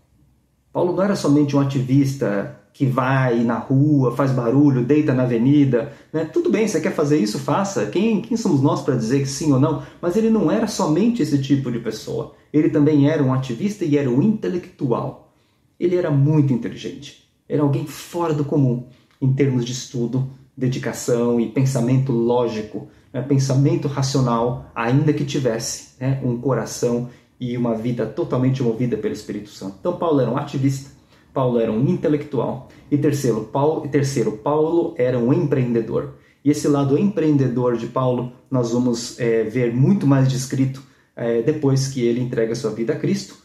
Paulo 0.73 0.95
não 0.95 1.03
era 1.03 1.17
somente 1.17 1.55
um 1.55 1.61
ativista 1.61 2.59
que 2.77 2.85
vai 2.85 3.43
na 3.43 3.57
rua, 3.57 4.15
faz 4.15 4.31
barulho, 4.33 4.85
deita 4.85 5.15
na 5.15 5.23
avenida. 5.23 5.95
Né? 6.13 6.27
Tudo 6.27 6.51
bem, 6.51 6.69
você 6.69 6.79
quer 6.79 6.93
fazer 6.93 7.17
isso, 7.17 7.39
faça. 7.39 7.87
Quem, 7.87 8.21
quem 8.21 8.37
somos 8.37 8.61
nós 8.61 8.83
para 8.83 8.95
dizer 8.95 9.21
que 9.21 9.29
sim 9.29 9.51
ou 9.51 9.59
não? 9.59 9.83
Mas 9.99 10.15
ele 10.15 10.29
não 10.29 10.51
era 10.51 10.67
somente 10.67 11.23
esse 11.23 11.41
tipo 11.41 11.73
de 11.73 11.79
pessoa. 11.79 12.35
Ele 12.53 12.69
também 12.69 13.09
era 13.09 13.23
um 13.23 13.33
ativista 13.33 13.83
e 13.83 13.97
era 13.97 14.11
um 14.11 14.21
intelectual. 14.21 15.33
Ele 15.81 15.97
era 15.97 16.11
muito 16.11 16.53
inteligente. 16.53 17.27
Era 17.49 17.63
alguém 17.63 17.87
fora 17.87 18.35
do 18.35 18.45
comum 18.45 18.85
em 19.23 19.33
termos 19.33 19.65
de 19.65 19.73
estudo, 19.73 20.29
dedicação 20.55 21.41
e 21.41 21.49
pensamento 21.49 22.13
lógico, 22.13 22.89
né? 23.11 23.23
pensamento 23.23 23.89
racional, 23.89 24.71
ainda 24.75 25.15
que 25.15 25.25
tivesse 25.25 25.95
né? 25.99 26.21
um 26.23 26.37
coração 26.37 27.09
e 27.41 27.57
uma 27.57 27.75
vida 27.75 28.05
totalmente 28.05 28.63
movida 28.63 28.99
pelo 28.99 29.15
Espírito 29.15 29.49
Santo. 29.49 29.77
Então, 29.81 29.97
Paulo 29.97 30.21
era 30.21 30.31
um 30.31 30.37
ativista 30.37 30.96
Paulo 31.37 31.61
era 31.61 31.71
um 31.71 31.87
intelectual. 31.87 32.71
E 32.91 32.97
terceiro, 32.97 33.43
Paulo, 33.53 33.87
terceiro, 33.89 34.33
Paulo 34.33 34.95
era 34.97 35.19
um 35.19 35.35
empreendedor. 35.35 36.15
E 36.43 36.51
esse 36.51 36.67
lado 36.67 36.97
empreendedor 36.97 37.77
de 37.77 37.89
Paulo 37.89 38.33
nós 38.51 38.73
vamos 38.73 39.21
é, 39.21 39.43
ver 39.45 39.75
muito 39.75 40.07
mais 40.07 40.29
descrito 40.29 40.83
é, 41.15 41.43
depois 41.43 41.89
que 41.89 42.01
ele 42.01 42.23
entrega 42.23 42.55
sua 42.55 42.71
vida 42.71 42.95
a 42.95 42.97
Cristo, 42.97 43.37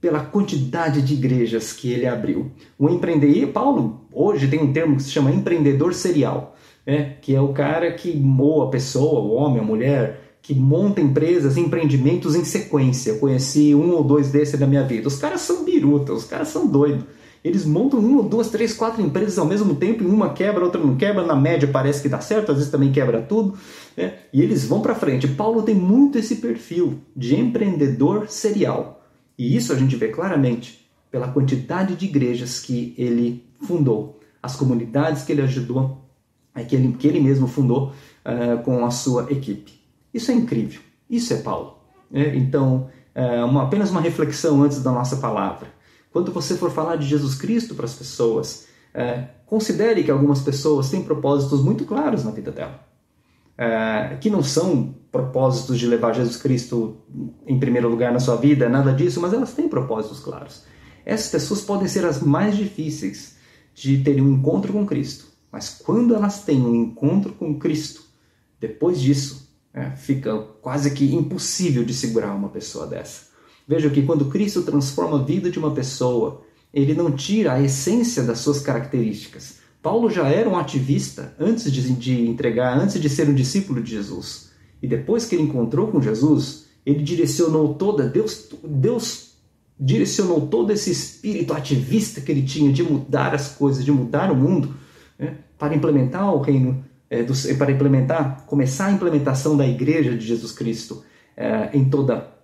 pela 0.00 0.18
quantidade 0.18 1.00
de 1.00 1.14
igrejas 1.14 1.72
que 1.72 1.92
ele 1.92 2.06
abriu. 2.06 2.50
O 2.76 2.88
empreendedor, 2.88 3.52
Paulo, 3.52 4.00
hoje 4.12 4.48
tem 4.48 4.60
um 4.60 4.72
termo 4.72 4.96
que 4.96 5.04
se 5.04 5.10
chama 5.10 5.30
empreendedor 5.30 5.94
serial, 5.94 6.56
né? 6.84 7.18
que 7.22 7.36
é 7.36 7.40
o 7.40 7.52
cara 7.52 7.92
que, 7.92 8.20
ou 8.40 8.64
a 8.64 8.68
pessoa, 8.68 9.20
o 9.20 9.34
homem, 9.34 9.60
a 9.60 9.64
mulher, 9.64 10.38
que 10.42 10.54
monta 10.54 11.00
empresas, 11.00 11.56
empreendimentos 11.56 12.34
em 12.34 12.44
sequência. 12.44 13.10
Eu 13.10 13.18
conheci 13.18 13.76
um 13.76 13.92
ou 13.92 14.02
dois 14.02 14.30
desses 14.30 14.58
na 14.58 14.66
minha 14.66 14.82
vida. 14.82 15.06
Os 15.06 15.18
caras 15.18 15.42
são 15.42 15.64
biruta, 15.64 16.12
os 16.12 16.24
caras 16.24 16.48
são 16.48 16.66
doidos. 16.66 17.04
Eles 17.48 17.64
montam 17.64 17.98
uma, 17.98 18.22
duas, 18.22 18.50
três, 18.50 18.74
quatro 18.74 19.00
empresas 19.02 19.38
ao 19.38 19.46
mesmo 19.46 19.74
tempo 19.74 20.04
uma 20.04 20.34
quebra, 20.34 20.64
outra 20.64 20.80
não 20.80 20.96
quebra. 20.96 21.24
Na 21.24 21.34
média 21.34 21.66
parece 21.66 22.02
que 22.02 22.08
dá 22.08 22.20
certo, 22.20 22.52
às 22.52 22.58
vezes 22.58 22.70
também 22.70 22.92
quebra 22.92 23.22
tudo. 23.22 23.56
Né? 23.96 24.14
E 24.32 24.42
eles 24.42 24.66
vão 24.66 24.80
para 24.80 24.94
frente. 24.94 25.26
Paulo 25.26 25.62
tem 25.62 25.74
muito 25.74 26.18
esse 26.18 26.36
perfil 26.36 27.00
de 27.16 27.34
empreendedor 27.36 28.28
serial. 28.28 29.02
E 29.38 29.56
isso 29.56 29.72
a 29.72 29.76
gente 29.76 29.96
vê 29.96 30.08
claramente 30.08 30.86
pela 31.10 31.28
quantidade 31.28 31.94
de 31.94 32.04
igrejas 32.04 32.60
que 32.60 32.94
ele 32.98 33.44
fundou, 33.62 34.20
as 34.42 34.54
comunidades 34.54 35.22
que 35.22 35.32
ele 35.32 35.42
ajudou, 35.42 36.04
é, 36.54 36.62
que 36.64 36.76
ele, 36.76 36.92
que 36.92 37.08
ele 37.08 37.20
mesmo 37.20 37.46
fundou 37.46 37.92
uh, 38.24 38.62
com 38.62 38.84
a 38.84 38.90
sua 38.90 39.32
equipe. 39.32 39.72
Isso 40.12 40.30
é 40.30 40.34
incrível. 40.34 40.80
Isso 41.08 41.32
é 41.32 41.38
Paulo. 41.38 41.78
É, 42.12 42.36
então, 42.36 42.88
é 43.14 43.42
uma, 43.42 43.64
apenas 43.64 43.90
uma 43.90 44.00
reflexão 44.00 44.62
antes 44.62 44.82
da 44.82 44.92
nossa 44.92 45.16
palavra. 45.16 45.77
Quando 46.18 46.32
você 46.32 46.56
for 46.56 46.72
falar 46.72 46.96
de 46.96 47.06
Jesus 47.06 47.36
Cristo 47.36 47.76
para 47.76 47.84
as 47.84 47.94
pessoas, 47.94 48.66
é, 48.92 49.28
considere 49.46 50.02
que 50.02 50.10
algumas 50.10 50.42
pessoas 50.42 50.90
têm 50.90 51.04
propósitos 51.04 51.62
muito 51.62 51.84
claros 51.84 52.24
na 52.24 52.32
vida 52.32 52.50
dela. 52.50 52.80
É, 53.56 54.16
que 54.20 54.28
não 54.28 54.42
são 54.42 54.96
propósitos 55.12 55.78
de 55.78 55.86
levar 55.86 56.16
Jesus 56.16 56.36
Cristo 56.36 56.96
em 57.46 57.60
primeiro 57.60 57.88
lugar 57.88 58.12
na 58.12 58.18
sua 58.18 58.34
vida, 58.34 58.68
nada 58.68 58.92
disso, 58.92 59.20
mas 59.20 59.32
elas 59.32 59.52
têm 59.52 59.68
propósitos 59.68 60.18
claros. 60.18 60.64
Essas 61.06 61.30
pessoas 61.30 61.60
podem 61.60 61.86
ser 61.86 62.04
as 62.04 62.20
mais 62.20 62.56
difíceis 62.56 63.36
de 63.72 63.98
terem 63.98 64.20
um 64.20 64.32
encontro 64.34 64.72
com 64.72 64.84
Cristo, 64.84 65.26
mas 65.52 65.68
quando 65.70 66.16
elas 66.16 66.42
têm 66.42 66.60
um 66.60 66.74
encontro 66.74 67.32
com 67.34 67.60
Cristo, 67.60 68.02
depois 68.58 69.00
disso, 69.00 69.56
é, 69.72 69.90
fica 69.90 70.36
quase 70.60 70.90
que 70.90 71.14
impossível 71.14 71.84
de 71.84 71.94
segurar 71.94 72.34
uma 72.34 72.48
pessoa 72.48 72.88
dessa. 72.88 73.27
Veja 73.68 73.90
que 73.90 74.02
quando 74.02 74.24
Cristo 74.24 74.62
transforma 74.62 75.20
a 75.20 75.22
vida 75.22 75.50
de 75.50 75.58
uma 75.58 75.72
pessoa, 75.72 76.40
ele 76.72 76.94
não 76.94 77.12
tira 77.12 77.52
a 77.52 77.62
essência 77.62 78.22
das 78.22 78.38
suas 78.38 78.60
características. 78.60 79.58
Paulo 79.82 80.08
já 80.08 80.26
era 80.26 80.48
um 80.48 80.56
ativista 80.56 81.34
antes 81.38 81.70
de, 81.70 81.92
de 81.92 82.26
entregar, 82.26 82.78
antes 82.78 82.98
de 82.98 83.10
ser 83.10 83.28
um 83.28 83.34
discípulo 83.34 83.82
de 83.82 83.90
Jesus. 83.90 84.50
E 84.82 84.88
depois 84.88 85.26
que 85.26 85.34
ele 85.34 85.42
encontrou 85.42 85.88
com 85.88 86.00
Jesus, 86.00 86.66
ele 86.84 87.02
direcionou 87.02 87.74
toda, 87.74 88.08
Deus, 88.08 88.48
Deus 88.64 89.34
direcionou 89.78 90.46
todo 90.46 90.72
esse 90.72 90.90
espírito 90.90 91.52
ativista 91.52 92.22
que 92.22 92.32
ele 92.32 92.42
tinha 92.42 92.72
de 92.72 92.82
mudar 92.82 93.34
as 93.34 93.50
coisas, 93.50 93.84
de 93.84 93.92
mudar 93.92 94.32
o 94.32 94.36
mundo, 94.36 94.74
né, 95.18 95.36
para 95.58 95.74
implementar 95.74 96.34
o 96.34 96.40
reino, 96.40 96.82
é, 97.10 97.22
do, 97.22 97.34
para 97.58 97.70
implementar, 97.70 98.44
começar 98.46 98.86
a 98.86 98.92
implementação 98.92 99.56
da 99.56 99.66
igreja 99.66 100.16
de 100.16 100.26
Jesus 100.26 100.52
Cristo 100.52 101.04
é, 101.36 101.70
em 101.74 101.84
toda 101.84 102.37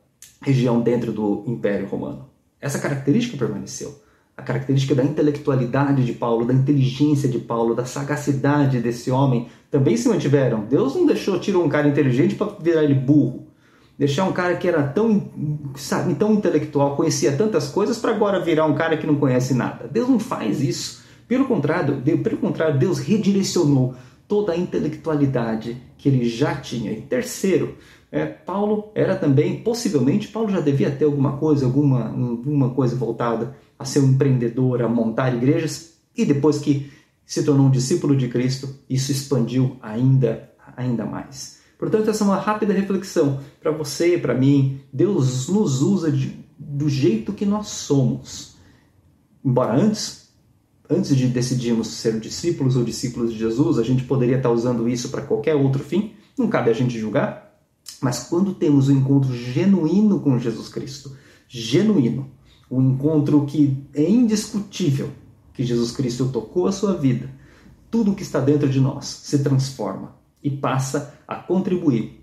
região 0.44 0.80
dentro 0.80 1.10
do 1.10 1.42
Império 1.46 1.88
Romano. 1.88 2.28
Essa 2.60 2.78
característica 2.78 3.36
permaneceu. 3.36 3.98
A 4.36 4.42
característica 4.42 4.94
da 4.94 5.02
intelectualidade 5.02 6.04
de 6.04 6.12
Paulo, 6.12 6.44
da 6.44 6.52
inteligência 6.52 7.28
de 7.28 7.38
Paulo, 7.38 7.74
da 7.74 7.84
sagacidade 7.84 8.80
desse 8.80 9.10
homem 9.10 9.48
também 9.70 9.96
se 9.96 10.08
mantiveram. 10.08 10.64
Deus 10.64 10.94
não 10.94 11.06
deixou, 11.06 11.38
tirou 11.40 11.64
um 11.64 11.68
cara 11.68 11.88
inteligente 11.88 12.34
para 12.34 12.54
virar 12.60 12.84
ele 12.84 12.94
burro. 12.94 13.46
Deixar 13.98 14.24
um 14.24 14.32
cara 14.32 14.56
que 14.56 14.68
era 14.68 14.82
tão, 14.82 15.30
sabe, 15.76 16.14
tão 16.14 16.34
intelectual, 16.34 16.96
conhecia 16.96 17.32
tantas 17.36 17.68
coisas, 17.68 17.96
para 17.98 18.10
agora 18.10 18.40
virar 18.40 18.66
um 18.66 18.74
cara 18.74 18.96
que 18.96 19.06
não 19.06 19.14
conhece 19.14 19.54
nada. 19.54 19.88
Deus 19.88 20.08
não 20.08 20.18
faz 20.18 20.60
isso. 20.60 21.04
Pelo 21.28 21.46
contrário, 21.46 22.02
pelo 22.22 22.36
contrário, 22.36 22.78
Deus 22.78 22.98
redirecionou 22.98 23.94
toda 24.26 24.52
a 24.52 24.56
intelectualidade 24.56 25.80
que 25.96 26.08
ele 26.08 26.28
já 26.28 26.56
tinha. 26.56 26.90
E 26.90 27.02
terceiro, 27.02 27.76
é, 28.14 28.26
Paulo 28.26 28.92
era 28.94 29.16
também, 29.16 29.60
possivelmente, 29.60 30.28
Paulo 30.28 30.48
já 30.48 30.60
devia 30.60 30.88
ter 30.88 31.04
alguma 31.04 31.36
coisa, 31.36 31.66
alguma, 31.66 32.10
alguma 32.10 32.70
coisa 32.70 32.94
voltada 32.94 33.56
a 33.76 33.84
ser 33.84 33.98
um 33.98 34.10
empreendedor, 34.10 34.82
a 34.82 34.88
montar 34.88 35.34
igrejas, 35.34 35.94
e 36.16 36.24
depois 36.24 36.60
que 36.60 36.92
se 37.26 37.42
tornou 37.42 37.66
um 37.66 37.70
discípulo 37.72 38.16
de 38.16 38.28
Cristo, 38.28 38.72
isso 38.88 39.10
expandiu 39.10 39.76
ainda, 39.82 40.48
ainda 40.76 41.04
mais. 41.04 41.58
Portanto, 41.76 42.08
essa 42.08 42.22
é 42.22 42.26
uma 42.28 42.36
rápida 42.36 42.72
reflexão 42.72 43.40
para 43.60 43.72
você, 43.72 44.16
para 44.16 44.32
mim. 44.32 44.80
Deus 44.92 45.48
nos 45.48 45.82
usa 45.82 46.12
de, 46.12 46.38
do 46.56 46.88
jeito 46.88 47.32
que 47.32 47.44
nós 47.44 47.66
somos. 47.66 48.54
Embora 49.44 49.74
antes, 49.74 50.28
antes 50.88 51.16
de 51.16 51.26
decidirmos 51.26 51.88
ser 51.88 52.20
discípulos 52.20 52.76
ou 52.76 52.84
discípulos 52.84 53.32
de 53.32 53.40
Jesus, 53.40 53.76
a 53.76 53.82
gente 53.82 54.04
poderia 54.04 54.36
estar 54.36 54.50
usando 54.50 54.88
isso 54.88 55.08
para 55.08 55.22
qualquer 55.22 55.56
outro 55.56 55.82
fim. 55.82 56.12
Não 56.38 56.46
cabe 56.46 56.70
a 56.70 56.74
gente 56.74 56.96
julgar, 56.96 57.43
mas 58.00 58.24
quando 58.24 58.54
temos 58.54 58.88
o 58.88 58.92
um 58.92 58.96
encontro 58.96 59.34
genuíno 59.34 60.20
com 60.20 60.38
Jesus 60.38 60.68
Cristo, 60.68 61.16
genuíno, 61.48 62.30
o 62.68 62.78
um 62.78 62.92
encontro 62.92 63.44
que 63.46 63.86
é 63.94 64.08
indiscutível 64.08 65.10
que 65.52 65.64
Jesus 65.64 65.92
Cristo 65.92 66.28
tocou 66.28 66.66
a 66.66 66.72
sua 66.72 66.94
vida, 66.96 67.30
tudo 67.90 68.14
que 68.14 68.22
está 68.22 68.40
dentro 68.40 68.68
de 68.68 68.80
nós 68.80 69.06
se 69.06 69.38
transforma 69.38 70.16
e 70.42 70.50
passa 70.50 71.14
a 71.26 71.36
contribuir 71.36 72.20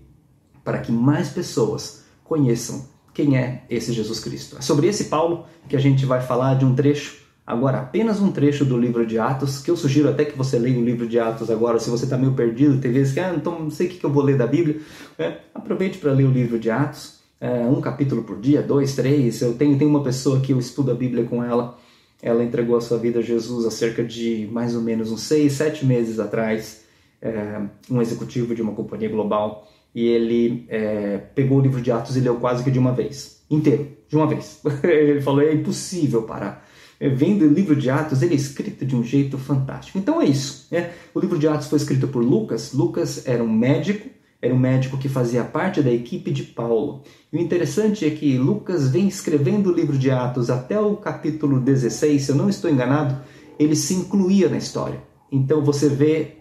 para 0.62 0.78
que 0.78 0.92
mais 0.92 1.30
pessoas 1.30 2.04
conheçam 2.22 2.86
quem 3.14 3.36
é 3.36 3.64
esse 3.68 3.92
Jesus 3.92 4.20
Cristo. 4.20 4.58
É 4.58 4.60
sobre 4.60 4.86
esse 4.86 5.04
Paulo 5.04 5.46
que 5.68 5.76
a 5.76 5.80
gente 5.80 6.06
vai 6.06 6.20
falar 6.20 6.54
de 6.54 6.64
um 6.64 6.74
trecho 6.74 7.21
Agora, 7.44 7.80
apenas 7.80 8.20
um 8.20 8.30
trecho 8.30 8.64
do 8.64 8.78
livro 8.78 9.04
de 9.04 9.18
Atos, 9.18 9.60
que 9.60 9.70
eu 9.70 9.76
sugiro 9.76 10.08
até 10.08 10.24
que 10.24 10.38
você 10.38 10.58
leia 10.58 10.78
o 10.78 10.84
livro 10.84 11.08
de 11.08 11.18
Atos 11.18 11.50
agora, 11.50 11.80
se 11.80 11.90
você 11.90 12.04
está 12.04 12.16
meio 12.16 12.32
perdido, 12.34 12.80
tem 12.80 12.92
vezes 12.92 13.12
que, 13.12 13.18
ah, 13.18 13.34
então 13.36 13.58
não 13.58 13.70
sei 13.70 13.88
o 13.88 13.90
que 13.90 14.04
eu 14.04 14.10
vou 14.10 14.22
ler 14.22 14.36
da 14.36 14.46
Bíblia. 14.46 14.80
É, 15.18 15.38
aproveite 15.52 15.98
para 15.98 16.12
ler 16.12 16.24
o 16.24 16.30
livro 16.30 16.56
de 16.56 16.70
Atos, 16.70 17.20
é, 17.40 17.66
um 17.66 17.80
capítulo 17.80 18.22
por 18.22 18.40
dia, 18.40 18.62
dois, 18.62 18.94
três. 18.94 19.42
Eu 19.42 19.54
tenho, 19.54 19.76
tenho 19.76 19.90
uma 19.90 20.04
pessoa 20.04 20.40
que 20.40 20.52
eu 20.52 20.58
estudo 20.58 20.92
a 20.92 20.94
Bíblia 20.94 21.24
com 21.24 21.42
ela, 21.42 21.76
ela 22.22 22.44
entregou 22.44 22.76
a 22.76 22.80
sua 22.80 22.96
vida 22.96 23.18
a 23.18 23.22
Jesus 23.22 23.66
há 23.66 23.72
cerca 23.72 24.04
de 24.04 24.48
mais 24.52 24.76
ou 24.76 24.80
menos 24.80 25.10
uns 25.10 25.22
seis, 25.22 25.54
sete 25.54 25.84
meses 25.84 26.20
atrás, 26.20 26.84
é, 27.20 27.60
um 27.90 28.00
executivo 28.00 28.54
de 28.54 28.62
uma 28.62 28.72
companhia 28.72 29.08
global, 29.08 29.68
e 29.92 30.06
ele 30.06 30.64
é, 30.68 31.18
pegou 31.34 31.58
o 31.58 31.60
livro 31.60 31.82
de 31.82 31.90
Atos 31.90 32.16
e 32.16 32.20
leu 32.20 32.36
quase 32.36 32.62
que 32.62 32.70
de 32.70 32.78
uma 32.78 32.92
vez, 32.92 33.42
inteiro, 33.50 33.88
de 34.08 34.14
uma 34.14 34.28
vez. 34.28 34.60
ele 34.84 35.20
falou, 35.20 35.42
é 35.42 35.52
impossível 35.52 36.22
parar 36.22 36.70
vendo 37.08 37.44
o 37.44 37.48
livro 37.48 37.74
de 37.74 37.90
Atos, 37.90 38.22
ele 38.22 38.34
é 38.34 38.36
escrito 38.36 38.86
de 38.86 38.94
um 38.94 39.02
jeito 39.02 39.36
fantástico. 39.36 39.98
Então 39.98 40.20
é 40.20 40.24
isso. 40.24 40.68
Né? 40.70 40.92
O 41.14 41.20
livro 41.20 41.38
de 41.38 41.48
Atos 41.48 41.66
foi 41.66 41.78
escrito 41.78 42.06
por 42.08 42.22
Lucas. 42.22 42.72
Lucas 42.72 43.26
era 43.26 43.42
um 43.42 43.52
médico, 43.52 44.08
era 44.40 44.54
um 44.54 44.58
médico 44.58 44.96
que 44.96 45.08
fazia 45.08 45.42
parte 45.42 45.82
da 45.82 45.90
equipe 45.90 46.30
de 46.30 46.44
Paulo. 46.44 47.02
E 47.32 47.36
o 47.36 47.40
interessante 47.40 48.04
é 48.04 48.10
que 48.10 48.38
Lucas 48.38 48.88
vem 48.88 49.08
escrevendo 49.08 49.70
o 49.70 49.74
livro 49.74 49.98
de 49.98 50.10
Atos 50.10 50.50
até 50.50 50.78
o 50.80 50.96
capítulo 50.96 51.60
16, 51.60 52.22
se 52.22 52.30
eu 52.30 52.36
não 52.36 52.48
estou 52.48 52.70
enganado, 52.70 53.20
ele 53.58 53.74
se 53.74 53.94
incluía 53.94 54.48
na 54.48 54.56
história. 54.56 55.02
Então 55.30 55.64
você 55.64 55.88
vê 55.88 56.36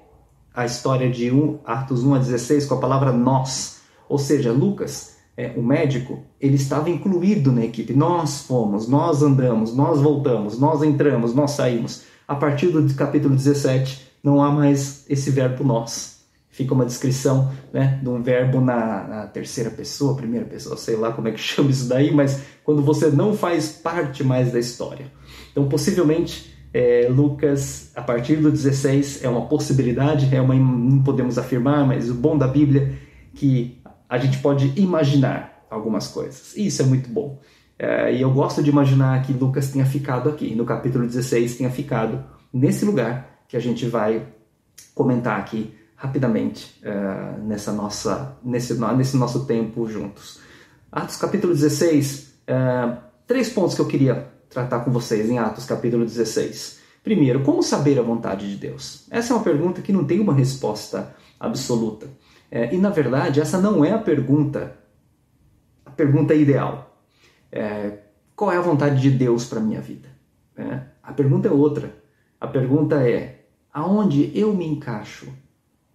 a 0.53 0.65
história 0.65 1.09
de 1.09 1.31
Atos 1.63 2.03
1 2.03 2.13
a 2.13 2.19
16 2.19 2.65
com 2.65 2.75
a 2.75 2.79
palavra 2.79 3.11
nós. 3.11 3.81
Ou 4.09 4.17
seja, 4.17 4.51
Lucas 4.51 5.17
é, 5.41 5.53
o 5.57 5.63
médico, 5.63 6.19
ele 6.39 6.55
estava 6.55 6.87
incluído 6.89 7.51
na 7.51 7.65
equipe. 7.65 7.93
Nós 7.93 8.43
fomos, 8.43 8.87
nós 8.87 9.23
andamos, 9.23 9.75
nós 9.75 9.99
voltamos, 9.99 10.59
nós 10.59 10.83
entramos, 10.83 11.33
nós 11.33 11.51
saímos. 11.51 12.03
A 12.27 12.35
partir 12.35 12.67
do 12.67 12.93
capítulo 12.93 13.35
17, 13.35 14.07
não 14.23 14.43
há 14.43 14.51
mais 14.51 15.03
esse 15.09 15.31
verbo 15.31 15.63
nós. 15.63 16.21
Fica 16.51 16.75
uma 16.75 16.85
descrição 16.85 17.51
né, 17.73 17.99
de 18.03 18.09
um 18.09 18.21
verbo 18.21 18.61
na, 18.61 19.07
na 19.07 19.27
terceira 19.27 19.71
pessoa, 19.71 20.15
primeira 20.15 20.45
pessoa, 20.45 20.77
sei 20.77 20.95
lá 20.95 21.11
como 21.11 21.27
é 21.27 21.31
que 21.31 21.39
chama 21.41 21.71
isso 21.71 21.89
daí, 21.89 22.13
mas 22.13 22.43
quando 22.63 22.83
você 22.83 23.09
não 23.09 23.33
faz 23.33 23.69
parte 23.71 24.23
mais 24.23 24.51
da 24.51 24.59
história. 24.59 25.11
Então, 25.51 25.67
possivelmente, 25.67 26.53
é, 26.71 27.07
Lucas, 27.09 27.91
a 27.95 28.01
partir 28.01 28.35
do 28.35 28.51
16, 28.51 29.23
é 29.23 29.29
uma 29.29 29.47
possibilidade, 29.47 30.33
é 30.33 30.39
uma, 30.39 30.53
não 30.53 31.01
podemos 31.01 31.39
afirmar, 31.39 31.87
mas 31.87 32.11
o 32.11 32.13
bom 32.13 32.37
da 32.37 32.47
Bíblia 32.47 32.93
é 33.07 33.11
que 33.33 33.80
a 34.11 34.17
gente 34.17 34.39
pode 34.39 34.73
imaginar 34.75 35.65
algumas 35.69 36.09
coisas. 36.09 36.53
E 36.57 36.67
isso 36.67 36.81
é 36.81 36.85
muito 36.85 37.09
bom. 37.09 37.39
É, 37.79 38.13
e 38.13 38.21
eu 38.21 38.29
gosto 38.29 38.61
de 38.61 38.69
imaginar 38.69 39.21
que 39.23 39.31
Lucas 39.31 39.71
tenha 39.71 39.85
ficado 39.85 40.29
aqui, 40.29 40.53
no 40.53 40.65
capítulo 40.65 41.07
16, 41.07 41.55
tenha 41.55 41.71
ficado 41.71 42.21
nesse 42.51 42.83
lugar 42.83 43.45
que 43.47 43.55
a 43.55 43.59
gente 43.61 43.87
vai 43.87 44.27
comentar 44.93 45.39
aqui 45.39 45.73
rapidamente 45.95 46.77
é, 46.83 47.37
nessa 47.41 47.71
nossa, 47.71 48.37
nesse, 48.43 48.73
nesse 48.73 49.15
nosso 49.15 49.45
tempo 49.45 49.87
juntos. 49.87 50.41
Atos 50.91 51.15
capítulo 51.15 51.53
16, 51.53 52.33
é, 52.47 52.97
três 53.25 53.49
pontos 53.49 53.75
que 53.75 53.81
eu 53.81 53.87
queria 53.87 54.27
tratar 54.49 54.81
com 54.81 54.91
vocês 54.91 55.29
em 55.29 55.39
Atos 55.39 55.65
capítulo 55.65 56.03
16. 56.03 56.81
Primeiro, 57.01 57.43
como 57.43 57.63
saber 57.63 57.97
a 57.97 58.01
vontade 58.03 58.49
de 58.49 58.57
Deus? 58.57 59.07
Essa 59.09 59.31
é 59.31 59.37
uma 59.37 59.43
pergunta 59.43 59.81
que 59.81 59.93
não 59.93 60.03
tem 60.03 60.19
uma 60.19 60.33
resposta 60.33 61.15
absoluta. 61.39 62.07
É, 62.51 62.75
e 62.75 62.77
na 62.77 62.89
verdade, 62.89 63.39
essa 63.39 63.57
não 63.57 63.83
é 63.83 63.93
a 63.93 63.97
pergunta, 63.97 64.77
a 65.85 65.89
pergunta 65.89 66.35
ideal. 66.35 67.01
É, 67.49 67.99
qual 68.35 68.51
é 68.51 68.57
a 68.57 68.61
vontade 68.61 69.01
de 69.01 69.09
Deus 69.09 69.45
para 69.45 69.61
minha 69.61 69.79
vida? 69.79 70.09
É, 70.57 70.81
a 71.01 71.13
pergunta 71.13 71.47
é 71.47 71.51
outra. 71.51 71.95
A 72.39 72.47
pergunta 72.47 73.07
é 73.07 73.45
aonde 73.73 74.37
eu 74.37 74.53
me 74.53 74.67
encaixo 74.67 75.31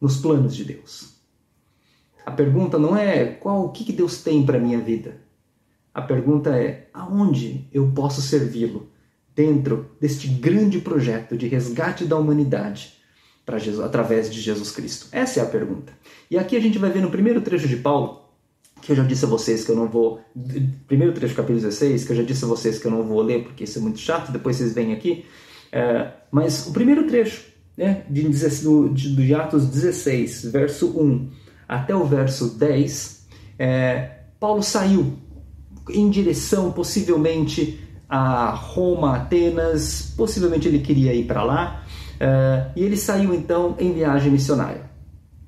nos 0.00 0.16
planos 0.16 0.56
de 0.56 0.64
Deus? 0.64 1.16
A 2.25 2.30
pergunta 2.30 2.78
não 2.78 2.96
é 2.96 3.26
qual 3.26 3.66
o 3.66 3.68
que 3.70 3.92
Deus 3.92 4.22
tem 4.22 4.44
para 4.44 4.58
minha 4.58 4.80
vida. 4.80 5.20
A 5.92 6.00
pergunta 6.00 6.56
é 6.56 6.88
aonde 6.92 7.68
eu 7.72 7.92
posso 7.92 8.22
servi-lo 8.22 8.88
dentro 9.34 9.90
deste 10.00 10.26
grande 10.26 10.80
projeto 10.80 11.36
de 11.36 11.46
resgate 11.46 12.06
da 12.06 12.16
humanidade 12.16 12.95
para 13.46 13.58
Jesus, 13.58 13.86
através 13.86 14.28
de 14.28 14.40
Jesus 14.40 14.72
Cristo. 14.72 15.06
Essa 15.12 15.40
é 15.40 15.42
a 15.42 15.46
pergunta. 15.46 15.92
E 16.28 16.36
aqui 16.36 16.56
a 16.56 16.60
gente 16.60 16.78
vai 16.78 16.90
ver 16.90 17.00
no 17.00 17.10
primeiro 17.10 17.40
trecho 17.40 17.68
de 17.68 17.76
Paulo 17.76 18.26
que 18.82 18.92
eu 18.92 18.96
já 18.96 19.02
disse 19.02 19.24
a 19.24 19.28
vocês 19.28 19.64
que 19.64 19.70
eu 19.70 19.76
não 19.76 19.88
vou. 19.88 20.20
Primeiro 20.86 21.12
trecho, 21.12 21.34
capítulo 21.34 21.60
16, 21.60 22.04
que 22.04 22.12
eu 22.12 22.16
já 22.16 22.22
disse 22.22 22.44
a 22.44 22.48
vocês 22.48 22.78
que 22.78 22.86
eu 22.86 22.90
não 22.90 23.02
vou 23.02 23.22
ler 23.22 23.44
porque 23.44 23.64
isso 23.64 23.78
é 23.78 23.82
muito 23.82 23.98
chato, 23.98 24.30
depois 24.30 24.56
vocês 24.56 24.74
vêm 24.74 24.92
aqui. 24.92 25.24
É, 25.72 26.10
mas 26.30 26.66
o 26.66 26.72
primeiro 26.72 27.06
trecho, 27.06 27.46
né, 27.76 28.04
de, 28.08 28.28
de, 28.28 29.16
de 29.16 29.34
Atos 29.34 29.66
16, 29.66 30.52
verso 30.52 30.98
1 31.00 31.30
até 31.68 31.94
o 31.94 32.04
verso 32.04 32.56
10, 32.56 33.26
é, 33.58 34.10
Paulo 34.38 34.62
saiu 34.62 35.14
em 35.90 36.08
direção 36.10 36.72
possivelmente 36.72 37.80
a 38.08 38.50
Roma, 38.50 39.16
Atenas, 39.16 40.14
possivelmente 40.16 40.68
ele 40.68 40.78
queria 40.78 41.12
ir 41.12 41.26
para 41.26 41.42
lá, 41.42 41.84
é, 42.18 42.66
e 42.75 42.82
ele 42.82 42.96
saiu 42.96 43.35
então 43.35 43.75
em 43.78 43.92
viagem 43.92 44.30
missionária. 44.30 44.82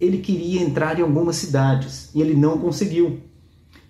Ele 0.00 0.18
queria 0.18 0.62
entrar 0.62 0.98
em 0.98 1.02
algumas 1.02 1.36
cidades 1.36 2.10
e 2.14 2.20
ele 2.20 2.34
não 2.34 2.58
conseguiu. 2.58 3.20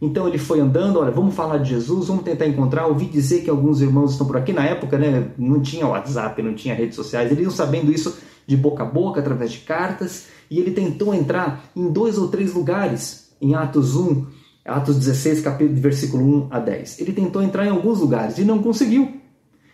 Então 0.01 0.29
ele 0.29 0.39
foi 0.39 0.61
andando, 0.61 1.01
olha, 1.01 1.11
vamos 1.11 1.35
falar 1.35 1.59
de 1.59 1.71
Jesus, 1.71 2.07
vamos 2.07 2.23
tentar 2.23 2.47
encontrar. 2.47 2.87
Ouvi 2.87 3.07
dizer 3.07 3.43
que 3.43 3.51
alguns 3.51 3.81
irmãos 3.81 4.13
estão 4.13 4.27
por 4.27 4.37
aqui. 4.37 4.53
Na 4.53 4.65
época, 4.65 4.97
né, 4.97 5.33
não 5.37 5.61
tinha 5.61 5.87
WhatsApp, 5.87 6.41
não 6.43 6.55
tinha 6.55 6.75
redes 6.75 6.95
sociais. 6.95 7.31
Eles 7.31 7.43
iam 7.43 7.51
sabendo 7.51 7.93
isso 7.93 8.17
de 8.47 8.57
boca 8.57 8.85
a 8.85 8.87
boca, 8.87 9.21
através 9.21 9.51
de 9.51 9.59
cartas. 9.59 10.27
E 10.51 10.59
ele 10.59 10.71
tentou 10.71 11.13
entrar 11.15 11.65
em 11.75 11.91
dois 11.91 12.17
ou 12.17 12.29
três 12.29 12.55
lugares, 12.55 13.31
em 13.41 13.55
Atos 13.55 13.97
1, 13.97 14.25
Atos 14.65 14.97
16, 14.97 15.41
capítulo, 15.41 15.81
versículo 15.81 16.47
1 16.47 16.49
a 16.51 16.61
10. 16.61 17.01
Ele 17.01 17.13
tentou 17.13 17.43
entrar 17.43 17.67
em 17.67 17.71
alguns 17.71 18.01
lugares 18.01 18.39
e 18.39 18.45
não 18.45 18.63
conseguiu. 18.63 19.18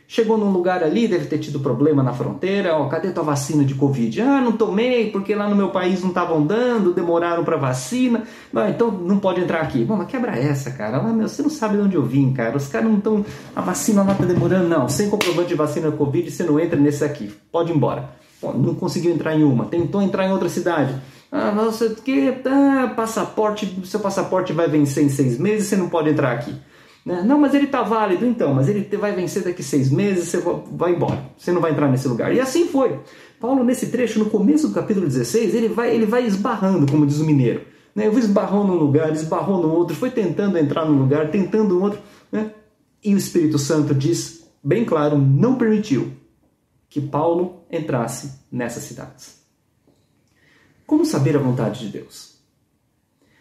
Chegou 0.07 0.37
num 0.37 0.51
lugar 0.51 0.83
ali, 0.83 1.09
deve 1.09 1.27
ter 1.27 1.39
tido 1.39 1.61
problema 1.61 2.03
na 2.03 2.13
fronteira. 2.13 2.77
Ó, 2.77 2.89
cadê 2.89 3.11
tua 3.11 3.25
vacina 3.25 3.65
de 3.65 3.75
Covid? 3.75 4.21
Ah, 4.21 4.41
não 4.41 4.53
tomei 4.53 5.11
porque 5.11 5.35
lá 5.35 5.49
no 5.49 5.57
meu 5.57 5.71
país 5.71 6.03
não 6.03 6.11
estavam 6.11 6.47
dando, 6.47 6.93
demoraram 6.93 7.43
para 7.43 7.57
vacina. 7.57 8.23
Não, 8.53 8.69
então 8.69 8.91
não 8.91 9.19
pode 9.19 9.41
entrar 9.41 9.61
aqui. 9.63 9.85
Bom, 9.85 9.97
mas 9.97 10.07
quebra 10.09 10.39
essa, 10.39 10.71
cara. 10.71 11.03
Meu, 11.03 11.27
você 11.27 11.43
não 11.43 11.51
sabe 11.51 11.77
de 11.77 11.83
onde 11.83 11.97
eu 11.97 12.05
vim, 12.05 12.33
cara. 12.33 12.57
Os 12.57 12.69
caras 12.69 12.89
não 12.89 12.99
estão. 12.99 13.25
A 13.57 13.63
vacina 13.63 14.03
lá 14.03 14.15
tá 14.15 14.25
demorando, 14.25 14.69
não. 14.69 14.89
Sem 14.89 15.09
comprovante 15.09 15.49
de 15.49 15.55
vacina 15.55 15.91
Covid, 15.91 16.31
você 16.31 16.45
não 16.45 16.61
entra 16.61 16.79
nesse 16.79 17.03
aqui. 17.03 17.33
Pode 17.51 17.73
ir 17.73 17.77
embora. 17.77 18.11
Bom, 18.43 18.53
não 18.53 18.75
conseguiu 18.75 19.13
entrar 19.13 19.35
em 19.35 19.43
uma. 19.43 19.65
Tentou 19.65 20.03
entrar 20.03 20.27
em 20.27 20.33
outra 20.33 20.51
cidade. 20.51 20.95
Ah, 21.33 21.51
nossa, 21.51 21.89
que 21.89 22.33
ah, 22.45 22.93
passaporte, 22.95 23.81
seu 23.85 23.99
passaporte 23.99 24.53
vai 24.53 24.69
vencer 24.69 25.03
em 25.03 25.09
seis 25.09 25.37
meses, 25.37 25.67
você 25.67 25.77
não 25.77 25.89
pode 25.89 26.11
entrar 26.11 26.31
aqui. 26.31 26.55
Né? 27.05 27.23
Não, 27.23 27.39
mas 27.39 27.55
ele 27.55 27.67
está 27.67 27.83
válido, 27.83 28.25
então, 28.25 28.55
mas 28.55 28.69
ele 28.69 28.85
vai 28.97 29.15
vencer 29.15 29.43
daqui 29.43 29.63
seis 29.63 29.91
meses, 29.91 30.29
você 30.29 30.43
vai 30.73 30.95
embora, 30.95 31.23
você 31.37 31.53
não 31.53 31.61
vai 31.61 31.73
entrar 31.73 31.91
nesse 31.91 32.09
lugar. 32.09 32.35
E 32.35 32.41
assim 32.41 32.67
foi. 32.69 32.99
Paulo, 33.39 33.63
nesse 33.63 33.89
trecho, 33.89 34.19
no 34.19 34.31
começo 34.31 34.69
do 34.69 34.75
capítulo 34.75 35.07
16, 35.07 35.55
ele 35.55 35.69
vai, 35.69 35.95
ele 35.95 36.07
vai 36.07 36.27
esbarrando, 36.27 36.91
como 36.91 37.07
diz 37.07 37.21
o 37.21 37.27
mineiro. 37.27 37.63
Né? 37.95 38.07
Eu 38.07 38.19
esbarrou 38.19 38.67
num 38.67 38.75
lugar, 38.75 39.13
esbarrou 39.13 39.61
no 39.61 39.71
outro, 39.71 39.95
foi 39.95 40.11
tentando 40.11 40.57
entrar 40.57 40.87
num 40.87 40.99
lugar, 40.99 41.31
tentando 41.31 41.81
outro. 41.83 42.01
Né? 42.33 42.51
E 43.05 43.15
o 43.15 43.19
Espírito 43.19 43.59
Santo 43.59 43.95
diz, 43.95 44.49
bem 44.63 44.85
claro, 44.85 45.19
não 45.19 45.57
permitiu 45.57 46.11
que 46.89 47.03
Paulo 47.03 47.65
entrasse 47.71 48.41
nessas 48.51 48.85
cidades. 48.85 49.43
Como 50.87 51.05
saber 51.05 51.37
a 51.37 51.41
vontade 51.41 51.81
de 51.81 51.99
Deus? 51.99 52.39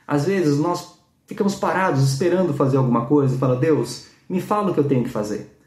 Às 0.06 0.26
vezes 0.26 0.58
nós 0.58 1.00
ficamos 1.34 1.56
parados 1.56 2.04
esperando 2.04 2.54
fazer 2.54 2.78
alguma 2.78 3.06
coisa 3.06 3.36
e 3.36 3.40
fala: 3.40 3.56
Deus, 3.56 4.06
me 4.30 4.40
fala 4.40 4.70
o 4.70 4.74
que 4.74 4.80
eu 4.80 4.88
tenho 4.88 5.04
que 5.04 5.10
fazer. 5.10 5.58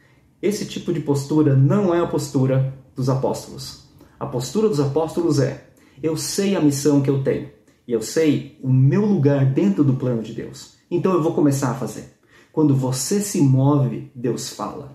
Esse 0.40 0.64
tipo 0.64 0.92
de 0.92 1.00
postura 1.00 1.54
não 1.56 1.92
é 1.92 2.00
a 2.00 2.06
postura 2.06 2.72
dos 2.94 3.08
apóstolos. 3.08 3.88
A 4.18 4.26
postura 4.26 4.68
dos 4.68 4.80
apóstolos 4.80 5.40
é: 5.40 5.68
eu 6.00 6.16
sei 6.16 6.54
a 6.54 6.60
missão 6.60 7.02
que 7.02 7.10
eu 7.10 7.22
tenho 7.22 7.50
e 7.86 7.92
eu 7.92 8.00
sei 8.00 8.58
o 8.62 8.72
meu 8.72 9.04
lugar 9.04 9.44
dentro 9.44 9.82
do 9.82 9.94
plano 9.94 10.22
de 10.22 10.32
Deus. 10.32 10.76
Então 10.90 11.12
eu 11.12 11.22
vou 11.22 11.34
começar 11.34 11.72
a 11.72 11.74
fazer. 11.74 12.16
Quando 12.52 12.74
você 12.74 13.20
se 13.20 13.40
move, 13.40 14.10
Deus 14.14 14.50
fala. 14.50 14.92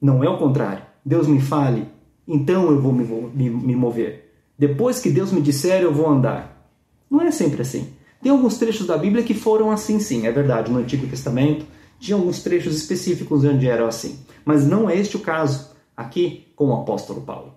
Não 0.00 0.24
é 0.24 0.28
o 0.28 0.38
contrário. 0.38 0.84
Deus 1.04 1.26
me 1.26 1.40
fale, 1.40 1.86
então 2.26 2.70
eu 2.70 2.80
vou 2.80 2.92
me, 2.92 3.04
me, 3.04 3.50
me 3.50 3.76
mover. 3.76 4.32
Depois 4.58 5.00
que 5.00 5.10
Deus 5.10 5.32
me 5.32 5.40
disser, 5.40 5.82
eu 5.82 5.92
vou 5.92 6.08
andar. 6.08 6.70
Não 7.10 7.20
é 7.20 7.30
sempre 7.30 7.62
assim. 7.62 7.97
Tem 8.22 8.32
alguns 8.32 8.58
trechos 8.58 8.86
da 8.86 8.96
Bíblia 8.96 9.22
que 9.22 9.34
foram 9.34 9.70
assim, 9.70 10.00
sim, 10.00 10.26
é 10.26 10.32
verdade. 10.32 10.70
No 10.70 10.78
Antigo 10.78 11.06
Testamento 11.06 11.64
tinha 11.98 12.16
alguns 12.16 12.42
trechos 12.42 12.76
específicos 12.76 13.44
onde 13.44 13.68
eram 13.68 13.86
assim. 13.86 14.18
Mas 14.44 14.66
não 14.66 14.88
é 14.88 14.96
este 14.96 15.16
o 15.16 15.20
caso 15.20 15.70
aqui 15.96 16.46
com 16.54 16.68
o 16.68 16.74
apóstolo 16.74 17.22
Paulo. 17.22 17.54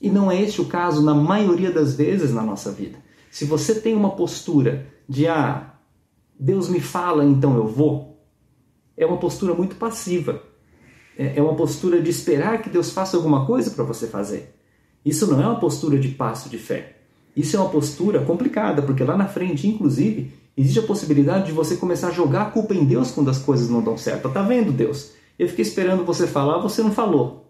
E 0.00 0.08
não 0.08 0.30
é 0.30 0.40
este 0.40 0.60
o 0.60 0.66
caso 0.66 1.02
na 1.02 1.14
maioria 1.14 1.72
das 1.72 1.94
vezes 1.94 2.32
na 2.32 2.42
nossa 2.42 2.70
vida. 2.70 2.98
Se 3.30 3.44
você 3.44 3.74
tem 3.74 3.94
uma 3.94 4.10
postura 4.10 4.86
de 5.08 5.26
ah, 5.26 5.74
Deus 6.38 6.68
me 6.68 6.80
fala, 6.80 7.24
então 7.24 7.56
eu 7.56 7.66
vou, 7.66 8.24
é 8.96 9.04
uma 9.04 9.16
postura 9.16 9.54
muito 9.54 9.76
passiva. 9.76 10.42
É, 11.16 11.38
é 11.38 11.42
uma 11.42 11.56
postura 11.56 12.00
de 12.00 12.10
esperar 12.10 12.62
que 12.62 12.70
Deus 12.70 12.90
faça 12.90 13.16
alguma 13.16 13.44
coisa 13.44 13.72
para 13.72 13.84
você 13.84 14.06
fazer. 14.06 14.54
Isso 15.04 15.26
não 15.26 15.42
é 15.42 15.46
uma 15.46 15.58
postura 15.58 15.98
de 15.98 16.08
passo 16.08 16.48
de 16.48 16.58
fé. 16.58 16.97
Isso 17.36 17.56
é 17.56 17.60
uma 17.60 17.68
postura 17.68 18.20
complicada, 18.20 18.82
porque 18.82 19.04
lá 19.04 19.16
na 19.16 19.26
frente, 19.26 19.68
inclusive, 19.68 20.32
existe 20.56 20.80
a 20.80 20.82
possibilidade 20.82 21.46
de 21.46 21.52
você 21.52 21.76
começar 21.76 22.08
a 22.08 22.12
jogar 22.12 22.42
a 22.42 22.50
culpa 22.50 22.74
em 22.74 22.84
Deus 22.84 23.10
quando 23.10 23.30
as 23.30 23.38
coisas 23.38 23.70
não 23.70 23.82
dão 23.82 23.96
certo. 23.96 24.28
Tá 24.28 24.42
vendo, 24.42 24.72
Deus? 24.72 25.12
Eu 25.38 25.48
fiquei 25.48 25.62
esperando 25.62 26.04
você 26.04 26.26
falar, 26.26 26.58
você 26.58 26.82
não 26.82 26.90
falou. 26.90 27.48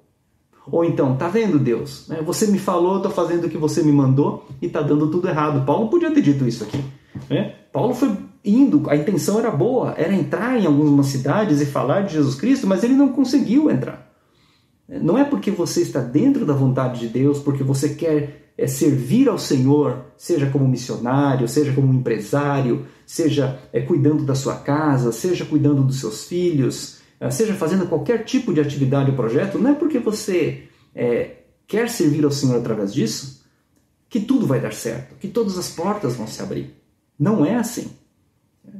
Ou 0.70 0.84
então, 0.84 1.16
tá 1.16 1.28
vendo, 1.28 1.58
Deus? 1.58 2.06
Né, 2.08 2.20
você 2.22 2.46
me 2.46 2.58
falou, 2.58 2.96
eu 2.96 3.02
tô 3.02 3.10
fazendo 3.10 3.46
o 3.46 3.48
que 3.48 3.56
você 3.56 3.82
me 3.82 3.92
mandou 3.92 4.46
e 4.60 4.68
tá 4.68 4.82
dando 4.82 5.10
tudo 5.10 5.28
errado. 5.28 5.64
Paulo 5.64 5.88
podia 5.88 6.10
ter 6.10 6.20
dito 6.20 6.46
isso 6.46 6.64
aqui. 6.64 6.84
Né? 7.30 7.54
Paulo 7.72 7.94
foi 7.94 8.14
indo, 8.44 8.88
a 8.88 8.96
intenção 8.96 9.38
era 9.38 9.50
boa, 9.50 9.94
era 9.96 10.14
entrar 10.14 10.60
em 10.60 10.66
algumas 10.66 11.06
cidades 11.06 11.60
e 11.60 11.66
falar 11.66 12.02
de 12.02 12.14
Jesus 12.14 12.34
Cristo, 12.34 12.66
mas 12.66 12.84
ele 12.84 12.94
não 12.94 13.08
conseguiu 13.08 13.70
entrar. 13.70 14.06
Não 14.88 15.18
é 15.18 15.24
porque 15.24 15.50
você 15.50 15.82
está 15.82 16.00
dentro 16.00 16.46
da 16.46 16.54
vontade 16.54 17.00
de 17.00 17.08
Deus, 17.08 17.38
porque 17.38 17.62
você 17.62 17.90
quer 17.90 18.47
é, 18.58 18.66
servir 18.66 19.28
ao 19.28 19.38
Senhor, 19.38 20.06
seja 20.16 20.50
como 20.50 20.66
missionário, 20.66 21.46
seja 21.46 21.72
como 21.72 21.94
empresário, 21.94 22.86
seja 23.06 23.60
é, 23.72 23.80
cuidando 23.80 24.24
da 24.24 24.34
sua 24.34 24.56
casa, 24.56 25.12
seja 25.12 25.44
cuidando 25.44 25.84
dos 25.84 26.00
seus 26.00 26.24
filhos, 26.24 26.98
é, 27.20 27.30
seja 27.30 27.54
fazendo 27.54 27.86
qualquer 27.86 28.24
tipo 28.24 28.52
de 28.52 28.60
atividade 28.60 29.10
ou 29.10 29.16
projeto, 29.16 29.58
não 29.58 29.70
é 29.70 29.74
porque 29.74 30.00
você 30.00 30.64
é, 30.92 31.36
quer 31.68 31.88
servir 31.88 32.24
ao 32.24 32.32
Senhor 32.32 32.58
através 32.58 32.92
disso 32.92 33.38
que 34.08 34.18
tudo 34.18 34.46
vai 34.46 34.58
dar 34.58 34.72
certo, 34.72 35.14
que 35.20 35.28
todas 35.28 35.56
as 35.56 35.68
portas 35.68 36.16
vão 36.16 36.26
se 36.26 36.42
abrir. 36.42 36.74
Não 37.16 37.44
é 37.44 37.54
assim. 37.54 37.90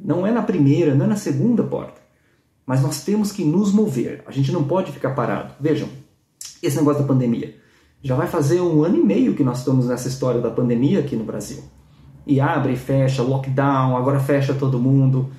Não 0.03 0.27
é 0.27 0.33
na 0.33 0.43
primeira, 0.43 0.95
não 0.95 1.05
é 1.05 1.09
na 1.09 1.17
segunda 1.17 1.63
porta. 1.63 2.01
Mas 2.67 2.83
nós 2.83 3.05
temos 3.05 3.31
que 3.31 3.45
nos 3.45 3.73
mover. 3.73 4.23
A 4.27 4.33
gente 4.33 4.51
não 4.51 4.65
pode 4.65 4.91
ficar 4.91 5.11
parado. 5.11 5.55
Vejam, 5.61 5.89
esse 6.63 6.77
negócio 6.77 7.03
da 7.03 7.09
pandemia. 7.09 7.57
Já 8.03 8.15
vai 8.15 8.27
fazer 8.27 8.61
um 8.61 8.85
ano 8.85 8.97
e 8.97 9.05
meio 9.05 9.35
que 9.35 9.43
nós 9.43 9.59
estamos 9.59 9.87
nessa 9.87 10.09
história 10.09 10.41
da 10.41 10.51
pandemia 10.51 11.01
aqui 11.01 11.17
no 11.17 11.25
Brasil. 11.25 11.65
E 12.27 12.41
abre 12.41 12.75
e 12.75 12.77
fecha, 12.77 13.23
lockdown, 13.23 13.97
agora 13.97 14.21
fecha 14.21 14.55
todo 14.55 14.79
mundo. 14.79 15.31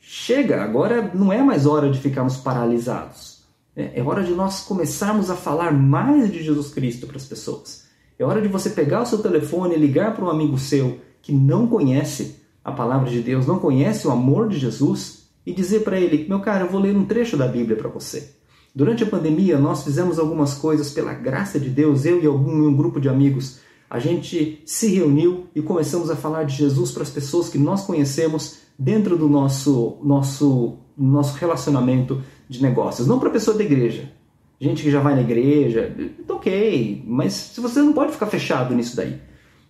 Chega, 0.00 0.62
agora 0.62 1.10
não 1.14 1.32
é 1.32 1.42
mais 1.42 1.66
hora 1.66 1.90
de 1.90 1.98
ficarmos 1.98 2.36
paralisados. 2.36 3.42
É, 3.74 3.98
é 4.00 4.02
hora 4.02 4.22
de 4.22 4.32
nós 4.32 4.60
começarmos 4.60 5.30
a 5.30 5.34
falar 5.34 5.72
mais 5.72 6.30
de 6.30 6.42
Jesus 6.42 6.72
Cristo 6.72 7.06
para 7.06 7.16
as 7.16 7.24
pessoas. 7.24 7.86
É 8.18 8.24
hora 8.24 8.40
de 8.40 8.48
você 8.48 8.70
pegar 8.70 9.02
o 9.02 9.06
seu 9.06 9.18
telefone 9.18 9.74
e 9.74 9.78
ligar 9.78 10.14
para 10.14 10.24
um 10.24 10.30
amigo 10.30 10.58
seu 10.58 11.00
que 11.20 11.32
não 11.32 11.66
conhece 11.66 12.36
a 12.64 12.70
palavra 12.70 13.10
de 13.10 13.20
Deus, 13.20 13.46
não 13.46 13.58
conhece 13.58 14.06
o 14.06 14.10
amor 14.10 14.48
de 14.48 14.58
Jesus 14.58 15.28
e 15.44 15.52
dizer 15.52 15.80
para 15.80 15.98
ele: 15.98 16.28
Meu 16.28 16.40
cara, 16.40 16.64
eu 16.64 16.70
vou 16.70 16.80
ler 16.80 16.94
um 16.94 17.04
trecho 17.04 17.36
da 17.36 17.48
Bíblia 17.48 17.76
para 17.76 17.88
você. 17.88 18.36
Durante 18.74 19.02
a 19.02 19.06
pandemia, 19.06 19.58
nós 19.58 19.82
fizemos 19.84 20.18
algumas 20.18 20.54
coisas 20.54 20.90
pela 20.90 21.12
graça 21.12 21.60
de 21.60 21.68
Deus, 21.68 22.06
eu 22.06 22.22
e 22.22 22.26
algum 22.26 22.66
um 22.66 22.74
grupo 22.74 22.98
de 22.98 23.08
amigos. 23.08 23.60
A 23.88 23.98
gente 23.98 24.62
se 24.64 24.88
reuniu 24.94 25.46
e 25.54 25.60
começamos 25.60 26.10
a 26.10 26.16
falar 26.16 26.44
de 26.44 26.56
Jesus 26.56 26.90
para 26.90 27.02
as 27.02 27.10
pessoas 27.10 27.50
que 27.50 27.58
nós 27.58 27.84
conhecemos 27.84 28.60
dentro 28.78 29.18
do 29.18 29.28
nosso, 29.28 29.98
nosso, 30.02 30.78
nosso 30.96 31.36
relacionamento 31.36 32.22
de 32.48 32.62
negócios, 32.62 33.06
não 33.06 33.18
para 33.18 33.28
pessoa 33.28 33.56
da 33.56 33.62
igreja. 33.62 34.10
Gente 34.58 34.82
que 34.82 34.90
já 34.90 35.00
vai 35.00 35.14
na 35.14 35.20
igreja, 35.20 35.94
ok, 36.26 37.04
mas 37.06 37.52
você 37.58 37.80
não 37.80 37.92
pode 37.92 38.12
ficar 38.12 38.26
fechado 38.26 38.74
nisso 38.74 38.96
daí. 38.96 39.20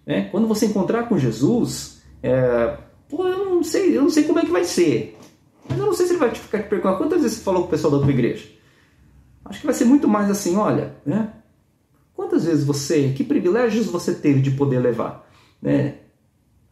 Né? 0.06 0.28
Quando 0.30 0.46
você 0.46 0.66
encontrar 0.66 1.08
com 1.08 1.18
Jesus, 1.18 2.02
é, 2.22 2.76
pô, 3.08 3.26
eu 3.26 3.46
não 3.46 3.64
sei, 3.64 3.96
eu 3.96 4.02
não 4.02 4.10
sei 4.10 4.22
como 4.24 4.38
é 4.38 4.44
que 4.44 4.50
vai 4.52 4.64
ser. 4.64 5.18
Mas 5.68 5.78
eu 5.78 5.86
não 5.86 5.92
sei 5.92 6.06
se 6.06 6.12
ele 6.12 6.20
vai 6.20 6.32
ficar 6.32 6.62
te 6.62 6.68
perguntando 6.68 6.98
quantas 6.98 7.22
vezes 7.22 7.38
você 7.38 7.44
falou 7.44 7.62
com 7.62 7.68
o 7.68 7.70
pessoal 7.70 7.92
da 7.94 7.98
tua 8.00 8.10
igreja. 8.10 8.61
Acho 9.44 9.60
que 9.60 9.66
vai 9.66 9.74
ser 9.74 9.84
muito 9.84 10.08
mais 10.08 10.30
assim, 10.30 10.56
olha, 10.56 10.96
né? 11.04 11.32
Quantas 12.14 12.44
vezes 12.44 12.64
você, 12.64 13.12
que 13.14 13.24
privilégios 13.24 13.86
você 13.86 14.14
teve 14.14 14.40
de 14.40 14.52
poder 14.52 14.78
levar, 14.78 15.28
né? 15.60 15.96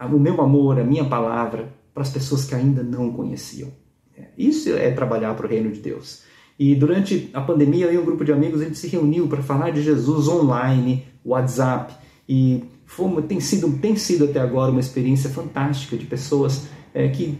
O 0.01 0.19
meu 0.19 0.41
amor, 0.41 0.79
a 0.79 0.85
minha 0.85 1.05
palavra 1.05 1.73
para 1.93 2.03
as 2.03 2.11
pessoas 2.11 2.45
que 2.45 2.55
ainda 2.55 2.83
não 2.83 3.13
conheciam. 3.13 3.71
É, 4.17 4.29
isso 4.39 4.71
é 4.71 4.91
trabalhar 4.91 5.35
para 5.35 5.47
o 5.47 5.49
reino 5.49 5.71
de 5.71 5.81
Deus. 5.81 6.23
E 6.59 6.75
durante 6.75 7.31
a 7.33 7.41
pandemia, 7.41 7.87
eu 7.87 7.95
e 7.95 7.99
um 7.99 8.05
grupo 8.05 8.25
de 8.25 8.33
amigos, 8.33 8.61
a 8.61 8.65
gente 8.65 8.79
se 8.79 8.87
reuniu 8.87 9.27
para 9.27 9.43
falar 9.43 9.71
de 9.71 9.83
Jesus 9.83 10.29
online, 10.29 11.07
WhatsApp, 11.25 11.95
e 12.29 12.65
foi, 12.85 13.23
tem, 13.23 13.41
sido, 13.41 13.79
tem 13.79 13.97
sido 13.97 14.27
até 14.27 14.41
agora 14.41 14.71
uma 14.71 14.81
experiência 14.81 15.31
fantástica 15.31 15.97
de 15.97 16.07
pessoas 16.07 16.69
é, 16.93 17.09
que 17.09 17.39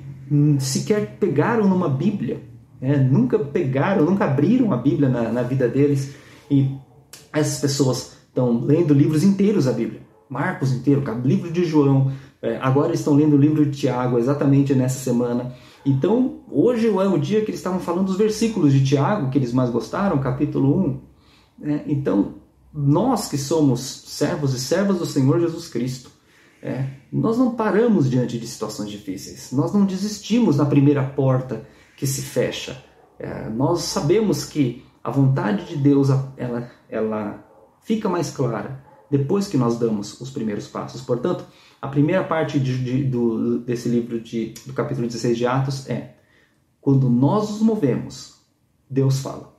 sequer 0.59 1.17
pegaram 1.19 1.69
numa 1.69 1.89
Bíblia, 1.89 2.41
é, 2.81 2.97
nunca 2.97 3.39
pegaram, 3.39 4.05
nunca 4.05 4.25
abriram 4.25 4.73
a 4.73 4.77
Bíblia 4.77 5.09
na, 5.09 5.31
na 5.31 5.43
vida 5.43 5.69
deles, 5.69 6.15
e 6.51 6.77
essas 7.33 7.61
pessoas 7.61 8.17
estão 8.29 8.61
lendo 8.61 8.95
livros 8.95 9.23
inteiros 9.23 9.67
da 9.67 9.73
Bíblia, 9.73 10.01
Marcos 10.29 10.73
inteiro, 10.73 11.03
livro 11.25 11.51
de 11.51 11.65
João, 11.65 12.13
é, 12.43 12.57
agora 12.57 12.95
estão 12.95 13.15
lendo 13.15 13.37
o 13.37 13.41
livro 13.41 13.67
de 13.67 13.79
Tiago, 13.79 14.19
exatamente 14.19 14.75
nessa 14.75 14.99
semana. 14.99 15.53
Então, 15.85 16.41
hoje 16.51 16.87
é 16.87 16.91
o 16.91 17.19
dia 17.19 17.41
que 17.41 17.51
eles 17.51 17.61
estavam 17.61 17.81
falando 17.81 18.07
dos 18.07 18.17
versículos 18.17 18.73
de 18.73 18.85
Tiago, 18.85 19.31
que 19.31 19.39
eles 19.39 19.53
mais 19.53 19.71
gostaram, 19.71 20.19
capítulo 20.19 20.79
1. 20.79 21.01
É, 21.63 21.81
então, 21.87 22.35
nós 22.73 23.29
que 23.29 23.37
somos 23.37 23.81
servos 23.81 24.55
e 24.55 24.61
servas 24.61 24.99
do 24.99 25.07
Senhor 25.07 25.41
Jesus 25.41 25.69
Cristo, 25.69 26.11
é, 26.63 26.87
nós 27.13 27.37
não 27.37 27.53
paramos 27.53 28.09
diante 28.09 28.39
de 28.39 28.47
situações 28.47 28.91
difíceis, 28.91 29.51
nós 29.53 29.73
não 29.73 29.85
desistimos 29.85 30.57
na 30.57 30.67
primeira 30.67 31.03
porta 31.03 31.67
que 32.01 32.07
se 32.07 32.23
fecha. 32.23 32.83
É, 33.19 33.51
nós 33.51 33.83
sabemos 33.83 34.47
que 34.47 34.87
a 35.05 35.11
vontade 35.11 35.67
de 35.67 35.77
Deus 35.77 36.09
ela, 36.39 36.71
ela 36.89 37.45
fica 37.83 38.09
mais 38.09 38.31
clara 38.31 38.83
depois 39.11 39.47
que 39.47 39.59
nós 39.59 39.79
damos 39.79 40.19
os 40.19 40.31
primeiros 40.31 40.67
passos. 40.67 41.03
Portanto, 41.03 41.45
a 41.81 41.89
primeira 41.89 42.25
parte 42.25 42.59
de, 42.59 42.83
de, 42.83 43.05
do, 43.05 43.59
desse 43.59 43.91
livro 43.91 44.19
de, 44.19 44.55
do 44.65 44.73
capítulo 44.73 45.07
16 45.07 45.37
de 45.37 45.47
Atos 45.47 45.91
é: 45.91 46.15
quando 46.81 47.11
nós 47.11 47.51
nos 47.51 47.61
movemos, 47.61 48.37
Deus 48.89 49.21
fala. 49.21 49.55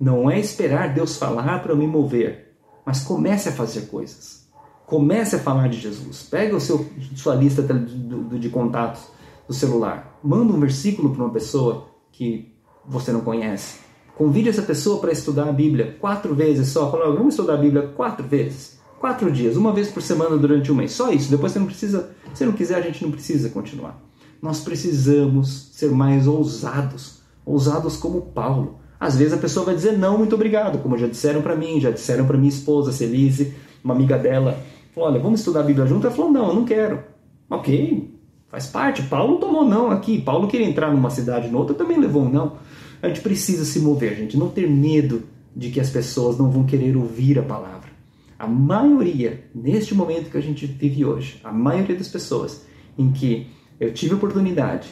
Não 0.00 0.30
é 0.30 0.40
esperar 0.40 0.94
Deus 0.94 1.18
falar 1.18 1.62
para 1.62 1.72
eu 1.72 1.76
me 1.76 1.86
mover, 1.86 2.56
mas 2.86 3.04
comece 3.04 3.50
a 3.50 3.52
fazer 3.52 3.82
coisas. 3.82 4.48
Comece 4.86 5.36
a 5.36 5.38
falar 5.38 5.68
de 5.68 5.78
Jesus. 5.78 6.22
Pega 6.22 6.56
o 6.56 6.60
seu, 6.60 6.88
sua 7.14 7.34
lista 7.34 7.62
de, 7.62 8.38
de 8.38 8.48
contatos 8.48 9.15
do 9.46 9.54
celular. 9.54 10.18
Manda 10.22 10.52
um 10.52 10.60
versículo 10.60 11.10
para 11.10 11.24
uma 11.24 11.32
pessoa 11.32 11.88
que 12.12 12.52
você 12.86 13.12
não 13.12 13.20
conhece. 13.20 13.78
Convide 14.16 14.48
essa 14.48 14.62
pessoa 14.62 14.98
para 14.98 15.12
estudar 15.12 15.48
a 15.48 15.52
Bíblia 15.52 15.96
quatro 16.00 16.34
vezes 16.34 16.68
só. 16.68 16.90
Fala, 16.90 17.14
vamos 17.14 17.34
estudar 17.34 17.54
a 17.54 17.58
Bíblia 17.58 17.88
quatro 17.88 18.26
vezes. 18.26 18.78
Quatro 18.98 19.30
dias, 19.30 19.56
uma 19.56 19.72
vez 19.72 19.88
por 19.88 20.02
semana 20.02 20.38
durante 20.38 20.72
um 20.72 20.74
mês. 20.74 20.92
Só 20.92 21.12
isso. 21.12 21.30
Depois 21.30 21.52
você 21.52 21.58
não 21.58 21.66
precisa. 21.66 22.10
Se 22.32 22.44
não 22.44 22.52
quiser, 22.52 22.76
a 22.76 22.80
gente 22.80 23.04
não 23.04 23.10
precisa 23.10 23.50
continuar. 23.50 24.02
Nós 24.40 24.60
precisamos 24.60 25.70
ser 25.72 25.90
mais 25.90 26.26
ousados. 26.26 27.20
Ousados 27.44 27.96
como 27.96 28.22
Paulo. 28.22 28.80
Às 28.98 29.16
vezes 29.16 29.34
a 29.34 29.38
pessoa 29.38 29.66
vai 29.66 29.74
dizer 29.74 29.98
não, 29.98 30.16
muito 30.16 30.34
obrigado, 30.34 30.78
como 30.78 30.96
já 30.96 31.06
disseram 31.06 31.42
para 31.42 31.54
mim, 31.54 31.78
já 31.78 31.90
disseram 31.90 32.26
para 32.26 32.38
minha 32.38 32.48
esposa, 32.48 32.92
Celise, 32.92 33.54
uma 33.84 33.92
amiga 33.92 34.16
dela. 34.16 34.58
Falou, 34.94 35.10
olha, 35.10 35.20
vamos 35.20 35.40
estudar 35.40 35.60
a 35.60 35.64
Bíblia 35.64 35.86
junto? 35.86 36.06
Ela 36.06 36.16
falou, 36.16 36.32
não, 36.32 36.48
eu 36.48 36.54
não 36.54 36.64
quero. 36.64 37.04
Ok, 37.50 38.15
faz 38.56 38.66
parte. 38.66 39.02
Paulo 39.02 39.36
tomou 39.36 39.66
não 39.66 39.90
aqui. 39.90 40.20
Paulo 40.20 40.48
queria 40.48 40.66
entrar 40.66 40.90
numa 40.90 41.10
cidade 41.10 41.48
noutra, 41.48 41.74
também 41.74 41.98
levou 41.98 42.22
um 42.22 42.30
não. 42.30 42.54
A 43.02 43.08
gente 43.08 43.20
precisa 43.20 43.66
se 43.66 43.80
mover, 43.80 44.16
gente. 44.16 44.36
Não 44.36 44.48
ter 44.48 44.68
medo 44.68 45.24
de 45.54 45.70
que 45.70 45.78
as 45.78 45.90
pessoas 45.90 46.38
não 46.38 46.50
vão 46.50 46.64
querer 46.64 46.96
ouvir 46.96 47.38
a 47.38 47.42
palavra. 47.42 47.90
A 48.38 48.46
maioria, 48.46 49.44
neste 49.54 49.94
momento 49.94 50.30
que 50.30 50.38
a 50.38 50.40
gente 50.40 50.66
vive 50.66 51.04
hoje, 51.04 51.40
a 51.44 51.52
maioria 51.52 51.96
das 51.96 52.08
pessoas 52.08 52.66
em 52.98 53.12
que 53.12 53.46
eu 53.78 53.92
tive 53.92 54.14
oportunidade 54.14 54.88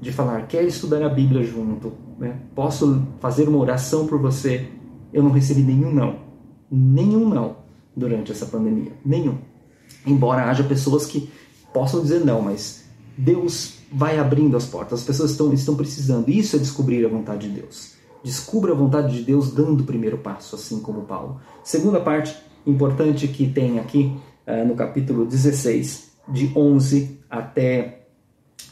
de 0.00 0.12
falar, 0.12 0.46
quer 0.48 0.64
estudar 0.64 1.02
a 1.04 1.08
Bíblia 1.08 1.42
junto, 1.44 1.92
né? 2.18 2.36
posso 2.54 3.02
fazer 3.20 3.48
uma 3.48 3.58
oração 3.58 4.06
por 4.06 4.20
você, 4.20 4.68
eu 5.12 5.22
não 5.22 5.30
recebi 5.30 5.62
nenhum 5.62 5.92
não. 5.92 6.18
Nenhum 6.70 7.28
não 7.28 7.56
durante 7.96 8.32
essa 8.32 8.46
pandemia. 8.46 8.92
Nenhum. 9.04 9.38
Embora 10.04 10.50
haja 10.50 10.64
pessoas 10.64 11.06
que 11.06 11.30
possam 11.72 12.02
dizer 12.02 12.24
não, 12.24 12.42
mas 12.42 12.83
Deus 13.16 13.74
vai 13.92 14.18
abrindo 14.18 14.56
as 14.56 14.66
portas, 14.66 15.00
as 15.00 15.04
pessoas 15.06 15.30
estão, 15.30 15.52
estão 15.52 15.76
precisando. 15.76 16.28
Isso 16.28 16.56
é 16.56 16.58
descobrir 16.58 17.04
a 17.04 17.08
vontade 17.08 17.48
de 17.48 17.60
Deus. 17.60 17.94
Descubra 18.24 18.72
a 18.72 18.74
vontade 18.74 19.14
de 19.14 19.22
Deus 19.22 19.52
dando 19.52 19.82
o 19.82 19.84
primeiro 19.84 20.18
passo, 20.18 20.56
assim 20.56 20.80
como 20.80 21.02
Paulo. 21.02 21.40
Segunda 21.62 22.00
parte, 22.00 22.34
importante 22.66 23.28
que 23.28 23.46
tem 23.46 23.78
aqui 23.78 24.16
uh, 24.46 24.66
no 24.66 24.74
capítulo 24.74 25.26
16, 25.26 26.12
de 26.28 26.50
11 26.56 27.20
até, 27.30 28.06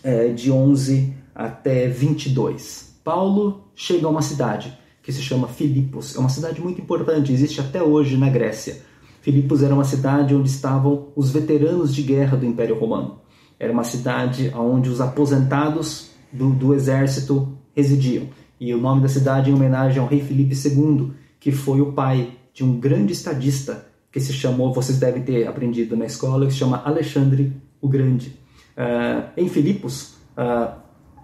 uh, 0.05 0.33
de 0.35 0.51
11 0.51 1.15
até 1.35 1.89
22. 1.89 2.97
Paulo 3.05 3.65
chega 3.75 4.07
a 4.07 4.11
uma 4.11 4.23
cidade 4.23 4.77
que 5.03 5.13
se 5.13 5.21
chama 5.21 5.49
Filipos. 5.49 6.17
É 6.17 6.19
uma 6.19 6.29
cidade 6.29 6.61
muito 6.61 6.81
importante, 6.81 7.33
existe 7.33 7.61
até 7.61 7.83
hoje 7.83 8.17
na 8.17 8.31
Grécia. 8.31 8.81
Filipos 9.21 9.63
era 9.63 9.75
uma 9.75 9.85
cidade 9.85 10.35
onde 10.35 10.49
estavam 10.49 11.09
os 11.15 11.31
veteranos 11.31 11.95
de 11.95 12.03
guerra 12.03 12.37
do 12.37 12.47
Império 12.47 12.79
Romano. 12.79 13.22
Era 13.63 13.73
uma 13.73 13.85
cidade 13.85 14.53
onde 14.57 14.89
os 14.89 15.01
aposentados 15.01 16.11
do, 16.33 16.51
do 16.51 16.75
exército 16.75 17.57
residiam. 17.77 18.27
E 18.59 18.75
o 18.75 18.79
nome 18.81 19.01
da 19.01 19.07
cidade 19.07 19.49
é 19.49 19.53
em 19.53 19.55
homenagem 19.55 20.01
ao 20.01 20.09
rei 20.09 20.21
Filipe 20.21 20.53
II, 20.53 21.13
que 21.39 21.53
foi 21.53 21.81
o 21.81 21.93
pai 21.93 22.33
de 22.53 22.65
um 22.65 22.81
grande 22.81 23.13
estadista 23.13 23.87
que 24.11 24.19
se 24.19 24.33
chamou, 24.33 24.75
vocês 24.75 24.99
devem 24.99 25.23
ter 25.23 25.47
aprendido 25.47 25.97
na 25.97 26.07
escola, 26.07 26.45
que 26.45 26.53
se 26.53 26.59
chama 26.59 26.83
Alexandre 26.85 27.53
o 27.81 27.87
Grande. 27.87 28.37
Uh, 28.77 29.31
em 29.37 29.49
Filipos, 29.49 30.17
uh, 30.37 30.75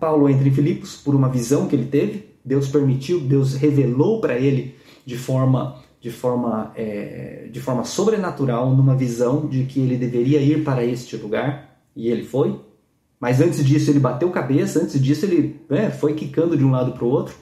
Paulo 0.01 0.29
entra 0.29 0.47
em 0.47 0.53
Filipos 0.53 0.95
por 0.95 1.17
uma 1.17 1.29
visão 1.29 1.67
que 1.67 1.75
ele 1.75 1.87
teve, 1.87 2.37
Deus 2.45 2.69
permitiu, 2.69 3.19
Deus 3.19 3.55
revelou 3.55 4.21
para 4.21 4.39
ele 4.39 4.77
de 5.05 5.19
forma 5.19 5.83
de 6.01 6.13
forma 6.13 6.73
é, 6.77 7.49
de 7.51 7.61
forma 7.61 7.83
sobrenatural 7.83 8.73
numa 8.77 8.95
visão 8.95 9.49
de 9.49 9.65
que 9.65 9.81
ele 9.81 9.97
deveria 9.97 10.41
ir 10.41 10.63
para 10.63 10.85
este 10.85 11.17
lugar 11.17 11.68
e 11.99 12.09
ele 12.09 12.23
foi. 12.23 12.61
Mas 13.19 13.41
antes 13.41 13.67
disso 13.67 13.91
ele 13.91 13.99
bateu 13.99 14.31
cabeça, 14.31 14.81
antes 14.81 15.03
disso 15.03 15.27
ele 15.27 15.61
né, 15.69 15.91
foi 15.91 16.15
quicando 16.15 16.57
de 16.57 16.65
um 16.65 16.71
lado 16.71 16.93
para 16.93 17.05
o 17.05 17.11
outro. 17.11 17.35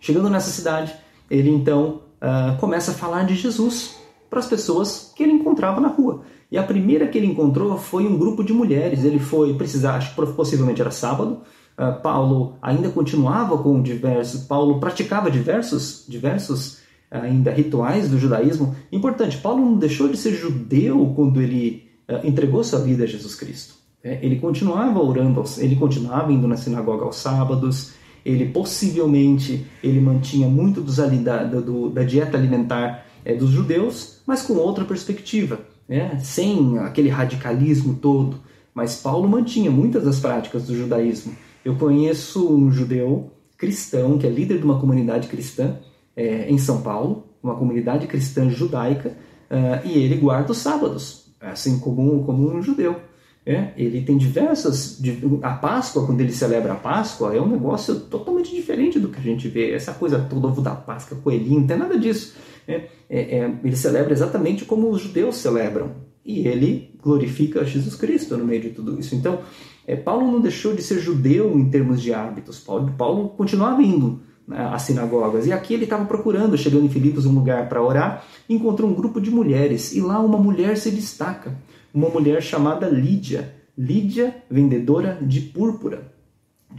Chegando 0.00 0.28
nessa 0.28 0.50
cidade, 0.50 0.92
ele 1.30 1.48
então 1.48 2.02
uh, 2.20 2.58
começa 2.58 2.90
a 2.90 2.94
falar 2.94 3.22
de 3.22 3.36
Jesus 3.36 3.96
para 4.28 4.40
as 4.40 4.48
pessoas 4.48 5.12
que 5.14 5.22
ele 5.22 5.32
encontrava 5.32 5.80
na 5.80 5.86
rua. 5.86 6.22
E 6.50 6.58
a 6.58 6.64
primeira 6.64 7.06
que 7.06 7.16
ele 7.16 7.28
encontrou 7.28 7.78
foi 7.78 8.04
um 8.04 8.18
grupo 8.18 8.42
de 8.42 8.52
mulheres. 8.52 9.04
Ele 9.04 9.20
foi 9.20 9.54
precisar, 9.54 9.94
acho 9.94 10.14
que 10.14 10.26
possivelmente 10.32 10.80
era 10.80 10.90
sábado. 10.90 11.42
Uh, 11.78 12.00
Paulo 12.02 12.56
ainda 12.60 12.88
continuava 12.88 13.56
com 13.58 13.80
diversos, 13.80 14.42
Paulo 14.42 14.80
praticava 14.80 15.30
diversos, 15.30 16.04
diversos 16.08 16.78
uh, 17.12 17.22
ainda 17.22 17.52
rituais 17.52 18.10
do 18.10 18.18
judaísmo. 18.18 18.74
Importante, 18.90 19.38
Paulo 19.38 19.64
não 19.64 19.78
deixou 19.78 20.08
de 20.08 20.16
ser 20.16 20.34
judeu 20.34 21.12
quando 21.14 21.40
ele 21.40 21.93
entregou 22.22 22.62
sua 22.62 22.80
vida 22.80 23.04
a 23.04 23.06
Jesus 23.06 23.34
Cristo. 23.34 23.74
É, 24.02 24.18
ele 24.22 24.36
continuava 24.36 25.00
orando, 25.00 25.42
ele 25.58 25.76
continuava 25.76 26.30
indo 26.30 26.46
na 26.46 26.56
sinagoga 26.56 27.04
aos 27.04 27.16
sábados, 27.16 27.94
ele 28.24 28.46
possivelmente 28.46 29.66
ele 29.82 30.00
mantinha 30.00 30.48
muito 30.48 30.80
dos, 30.80 30.96
da, 30.96 31.44
do, 31.44 31.88
da 31.88 32.02
dieta 32.02 32.36
alimentar 32.36 33.06
é, 33.24 33.34
dos 33.34 33.50
judeus, 33.50 34.20
mas 34.26 34.42
com 34.42 34.54
outra 34.54 34.84
perspectiva, 34.84 35.60
né? 35.88 36.18
sem 36.22 36.78
aquele 36.78 37.08
radicalismo 37.08 37.94
todo. 37.94 38.40
Mas 38.74 38.96
Paulo 38.96 39.28
mantinha 39.28 39.70
muitas 39.70 40.04
das 40.04 40.18
práticas 40.20 40.64
do 40.64 40.76
judaísmo. 40.76 41.34
Eu 41.64 41.76
conheço 41.76 42.52
um 42.52 42.70
judeu 42.70 43.30
cristão 43.56 44.18
que 44.18 44.26
é 44.26 44.30
líder 44.30 44.58
de 44.58 44.64
uma 44.64 44.78
comunidade 44.78 45.28
cristã 45.28 45.78
é, 46.16 46.50
em 46.50 46.58
São 46.58 46.82
Paulo, 46.82 47.26
uma 47.42 47.54
comunidade 47.54 48.06
cristã 48.06 48.50
judaica, 48.50 49.16
uh, 49.50 49.86
e 49.86 49.98
ele 49.98 50.16
guarda 50.16 50.52
os 50.52 50.58
sábados, 50.58 51.23
assim 51.50 51.78
como, 51.78 52.24
como 52.24 52.54
um 52.54 52.62
judeu. 52.62 53.00
É, 53.46 53.72
ele 53.76 54.00
tem 54.00 54.16
diversas. 54.16 55.00
A 55.42 55.50
Páscoa, 55.50 56.06
quando 56.06 56.20
ele 56.20 56.32
celebra 56.32 56.72
a 56.72 56.76
Páscoa, 56.76 57.34
é 57.34 57.40
um 57.40 57.48
negócio 57.48 58.00
totalmente 58.00 58.54
diferente 58.54 58.98
do 58.98 59.08
que 59.08 59.18
a 59.18 59.22
gente 59.22 59.48
vê. 59.48 59.72
Essa 59.72 59.92
coisa 59.92 60.18
toda, 60.18 60.46
ovo 60.46 60.62
da 60.62 60.74
Páscoa, 60.74 61.18
coelhinho, 61.22 61.60
não 61.60 61.66
tem 61.66 61.76
nada 61.76 61.98
disso. 61.98 62.34
É, 62.66 62.88
é, 63.10 63.38
é, 63.38 63.54
ele 63.62 63.76
celebra 63.76 64.12
exatamente 64.12 64.64
como 64.64 64.88
os 64.88 65.02
judeus 65.02 65.36
celebram. 65.36 65.92
E 66.24 66.48
ele 66.48 66.98
glorifica 67.02 67.66
Jesus 67.66 67.94
Cristo 67.94 68.34
no 68.38 68.46
meio 68.46 68.62
de 68.62 68.70
tudo 68.70 68.98
isso. 68.98 69.14
Então, 69.14 69.40
é, 69.86 69.94
Paulo 69.94 70.32
não 70.32 70.40
deixou 70.40 70.74
de 70.74 70.82
ser 70.82 70.98
judeu 70.98 71.58
em 71.58 71.68
termos 71.68 72.00
de 72.00 72.14
hábitos. 72.14 72.58
Paulo, 72.58 72.94
Paulo 72.96 73.28
continuava 73.30 73.82
indo 73.82 74.22
né, 74.46 74.68
às 74.72 74.82
sinagogas. 74.82 75.46
E 75.46 75.52
aqui 75.52 75.74
ele 75.74 75.84
estava 75.84 76.04
procurando, 76.04 76.56
chegando 76.56 76.86
em 76.86 76.90
Filipos, 76.90 77.26
um 77.26 77.32
lugar 77.32 77.68
para 77.68 77.82
orar, 77.82 78.24
encontrou 78.48 78.90
um 78.90 78.94
grupo 78.94 79.20
de 79.20 79.30
mulheres. 79.30 79.94
E 79.94 80.00
lá 80.00 80.20
uma 80.20 80.38
mulher 80.38 80.76
se 80.76 80.90
destaca. 80.90 81.56
Uma 81.92 82.08
mulher 82.08 82.42
chamada 82.42 82.88
Lídia. 82.88 83.54
Lídia, 83.76 84.36
vendedora 84.50 85.18
de 85.20 85.40
púrpura. 85.40 86.12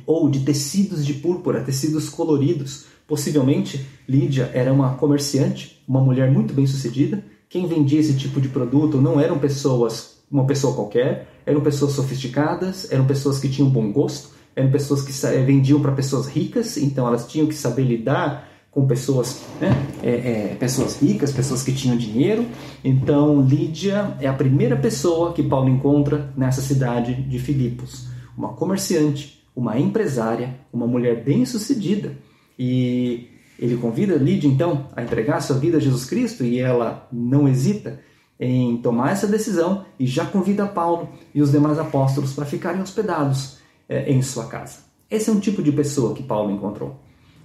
ou 0.05 0.29
de 0.29 0.41
tecidos 0.41 1.05
de 1.05 1.13
púrpura, 1.15 1.61
tecidos 1.61 2.09
coloridos. 2.09 2.85
Possivelmente, 3.07 3.85
Lídia 4.07 4.49
era 4.53 4.73
uma 4.73 4.95
comerciante, 4.95 5.81
uma 5.87 6.01
mulher 6.01 6.29
muito 6.31 6.53
bem 6.53 6.67
sucedida. 6.67 7.23
Quem 7.47 7.67
vendia 7.67 7.99
esse 7.99 8.15
tipo 8.17 8.41
de 8.41 8.49
produto 8.49 8.99
não 8.99 9.19
eram 9.19 9.39
pessoas, 9.39 10.17
uma 10.29 10.45
pessoa 10.45 10.75
qualquer, 10.75 11.27
eram 11.45 11.61
pessoas 11.61 11.93
sofisticadas, 11.93 12.91
eram 12.91 13.05
pessoas 13.05 13.39
que 13.39 13.47
tinham 13.47 13.69
bom 13.69 13.91
gosto, 13.91 14.34
eram 14.55 14.71
pessoas 14.71 15.01
que 15.01 15.11
vendiam 15.43 15.81
para 15.81 15.91
pessoas 15.91 16.27
ricas, 16.27 16.77
então 16.77 17.07
elas 17.07 17.27
tinham 17.27 17.47
que 17.47 17.55
saber 17.55 17.83
lidar 17.83 18.49
com 18.71 18.85
pessoas, 18.85 19.41
né? 19.59 19.69
é, 20.03 20.09
é, 20.09 20.55
pessoas 20.59 21.01
ricas, 21.01 21.31
pessoas 21.31 21.63
que 21.63 21.73
tinham 21.73 21.95
dinheiro. 21.95 22.45
Então 22.83 23.41
Lídia 23.41 24.17
é 24.19 24.27
a 24.27 24.33
primeira 24.33 24.75
pessoa 24.75 25.33
que 25.33 25.41
Paulo 25.41 25.69
encontra 25.69 26.31
nessa 26.35 26.61
cidade 26.61 27.13
de 27.13 27.39
Filipos, 27.39 28.07
uma 28.37 28.49
comerciante, 28.49 29.41
uma 29.55 29.79
empresária, 29.79 30.55
uma 30.73 30.85
mulher 30.85 31.23
bem-sucedida. 31.23 32.17
E 32.59 33.29
ele 33.57 33.77
convida 33.77 34.15
Lídia 34.15 34.49
então 34.49 34.89
a 34.93 35.01
entregar 35.01 35.41
sua 35.41 35.57
vida 35.57 35.77
a 35.77 35.81
Jesus 35.81 36.05
Cristo 36.05 36.43
e 36.43 36.59
ela 36.59 37.07
não 37.11 37.47
hesita 37.47 38.01
em 38.37 38.75
tomar 38.77 39.11
essa 39.11 39.27
decisão 39.27 39.85
e 39.97 40.05
já 40.05 40.25
convida 40.25 40.65
Paulo 40.65 41.07
e 41.33 41.41
os 41.41 41.51
demais 41.51 41.79
apóstolos 41.79 42.33
para 42.33 42.43
ficarem 42.43 42.81
hospedados 42.81 43.63
é, 43.87 44.11
em 44.11 44.21
sua 44.21 44.47
casa. 44.47 44.79
Esse 45.09 45.29
é 45.29 45.33
um 45.33 45.39
tipo 45.39 45.61
de 45.61 45.71
pessoa 45.71 46.13
que 46.13 46.23
Paulo 46.23 46.51
encontrou. 46.51 46.99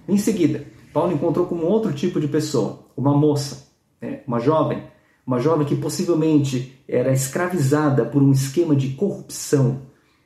Em 0.07 0.17
seguida, 0.17 0.65
Paulo 0.93 1.13
encontrou 1.13 1.45
com 1.45 1.57
outro 1.59 1.93
tipo 1.93 2.19
de 2.19 2.27
pessoa, 2.27 2.85
uma 2.97 3.15
moça, 3.15 3.67
né, 4.01 4.21
uma 4.27 4.39
jovem, 4.39 4.83
uma 5.25 5.39
jovem 5.39 5.65
que 5.65 5.75
possivelmente 5.75 6.83
era 6.87 7.13
escravizada 7.13 8.03
por 8.05 8.21
um 8.21 8.31
esquema 8.31 8.75
de 8.75 8.89
corrupção. 8.89 9.83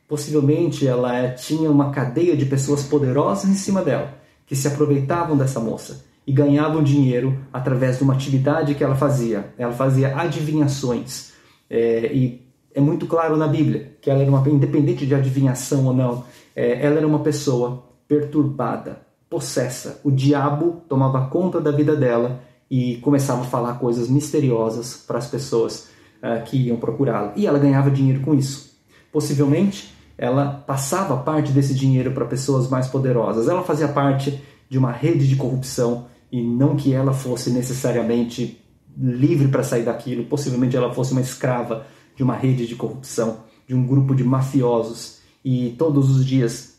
Possivelmente 0.08 0.88
ela 0.88 1.32
tinha 1.32 1.70
uma 1.70 1.92
cadeia 1.92 2.36
de 2.36 2.46
pessoas 2.46 2.84
poderosas 2.84 3.50
em 3.50 3.56
cima 3.56 3.82
dela, 3.82 4.18
que 4.46 4.56
se 4.56 4.68
aproveitavam 4.68 5.36
dessa 5.36 5.60
moça 5.60 6.06
e 6.26 6.32
ganhavam 6.32 6.82
dinheiro 6.82 7.40
através 7.52 7.98
de 7.98 8.04
uma 8.04 8.14
atividade 8.14 8.74
que 8.74 8.84
ela 8.84 8.96
fazia. 8.96 9.54
Ela 9.58 9.74
fazia 9.74 10.16
adivinhações. 10.16 11.34
É, 11.70 12.12
e 12.14 12.45
é 12.76 12.82
muito 12.82 13.08
claro 13.08 13.38
na 13.38 13.48
Bíblia 13.48 13.94
que 14.02 14.10
ela 14.10 14.22
era 14.22 14.30
uma, 14.30 14.48
independente 14.50 15.08
de 15.08 15.16
adivinhação 15.16 15.86
ou 15.86 15.94
não, 15.94 16.26
é, 16.54 16.86
ela 16.86 16.98
era 16.98 17.08
uma 17.08 17.20
pessoa 17.20 17.86
perturbada, 18.06 19.00
possessa. 19.30 20.02
O 20.04 20.12
diabo 20.12 20.82
tomava 20.88 21.28
conta 21.28 21.62
da 21.62 21.72
vida 21.72 21.96
dela 21.96 22.42
e 22.70 22.98
começava 22.98 23.42
a 23.42 23.46
falar 23.46 23.76
coisas 23.76 24.10
misteriosas 24.10 25.04
para 25.08 25.18
as 25.18 25.28
pessoas 25.28 25.88
uh, 26.22 26.44
que 26.44 26.58
iam 26.68 26.78
procurá-la. 26.78 27.32
E 27.36 27.48
ela 27.48 27.58
ganhava 27.58 27.90
dinheiro 27.90 28.22
com 28.22 28.36
isso. 28.36 28.76
Possivelmente, 29.12 29.94
ela 30.18 30.64
passava 30.68 31.16
parte 31.18 31.52
desse 31.52 31.74
dinheiro 31.74 32.12
para 32.12 32.26
pessoas 32.26 32.70
mais 32.70 32.88
poderosas. 32.88 33.48
Ela 33.48 33.64
fazia 33.64 33.88
parte 33.88 34.42
de 34.70 34.78
uma 34.78 34.92
rede 34.92 35.28
de 35.28 35.36
corrupção 35.36 36.08
e 36.32 36.42
não 36.42 36.76
que 36.76 36.94
ela 36.94 37.14
fosse 37.14 37.50
necessariamente 37.50 38.62
livre 38.98 39.48
para 39.48 39.64
sair 39.64 39.84
daquilo. 39.84 40.26
Possivelmente 40.26 40.76
ela 40.76 40.94
fosse 40.94 41.14
uma 41.14 41.22
escrava 41.22 41.86
de 42.16 42.24
uma 42.24 42.36
rede 42.36 42.66
de 42.68 42.76
corrupção, 42.76 43.40
de 43.68 43.76
um 43.76 43.86
grupo 43.86 44.16
de 44.16 44.24
mafiosos. 44.24 45.20
E 45.44 45.76
todos 45.78 46.10
os 46.10 46.26
dias 46.26 46.76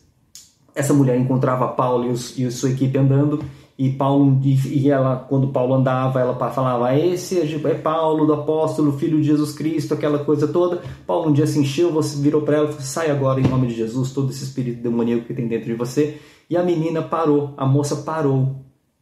essa 0.77 0.93
mulher 0.93 1.19
encontrava 1.19 1.67
Paulo 1.69 2.05
e, 2.05 2.09
os, 2.09 2.37
e 2.37 2.51
sua 2.51 2.69
equipe 2.69 2.97
andando. 2.97 3.43
E 3.79 3.91
Paulo 3.91 4.39
e 4.43 4.89
ela 4.89 5.17
quando 5.29 5.49
Paulo 5.49 5.75
andava 5.75 6.19
ela 6.19 6.35
falava 6.49 6.97
esse 6.97 7.39
é 7.39 7.73
Paulo 7.75 8.25
do 8.25 8.33
apóstolo 8.33 8.97
filho 8.97 9.21
de 9.21 9.27
Jesus 9.27 9.53
Cristo 9.53 9.93
aquela 9.93 10.19
coisa 10.19 10.47
toda. 10.47 10.81
Paulo 11.05 11.29
um 11.29 11.33
dia 11.33 11.45
se 11.45 11.59
encheu 11.59 11.91
você 11.91 12.19
virou 12.19 12.41
para 12.41 12.57
ela 12.57 12.71
sai 12.79 13.11
agora 13.11 13.39
em 13.39 13.47
nome 13.47 13.67
de 13.67 13.75
Jesus 13.75 14.11
todo 14.11 14.31
esse 14.31 14.43
espírito 14.43 14.81
demoníaco 14.81 15.25
que 15.25 15.33
tem 15.33 15.47
dentro 15.47 15.67
de 15.67 15.75
você 15.75 16.19
e 16.49 16.57
a 16.57 16.63
menina 16.63 17.03
parou 17.03 17.53
a 17.55 17.67
moça 17.67 17.97
parou 17.97 18.55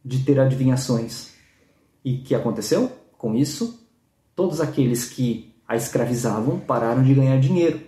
de 0.04 0.20
ter 0.20 0.40
adivinhações. 0.40 1.34
E 2.04 2.18
que 2.18 2.36
aconteceu 2.36 2.92
com 3.18 3.34
isso? 3.34 3.82
Todos 4.36 4.60
aqueles 4.60 5.06
que 5.06 5.55
a 5.68 5.76
escravizavam 5.76 6.60
pararam 6.60 7.04
de 7.04 7.14
ganhar 7.14 7.40
dinheiro 7.40 7.80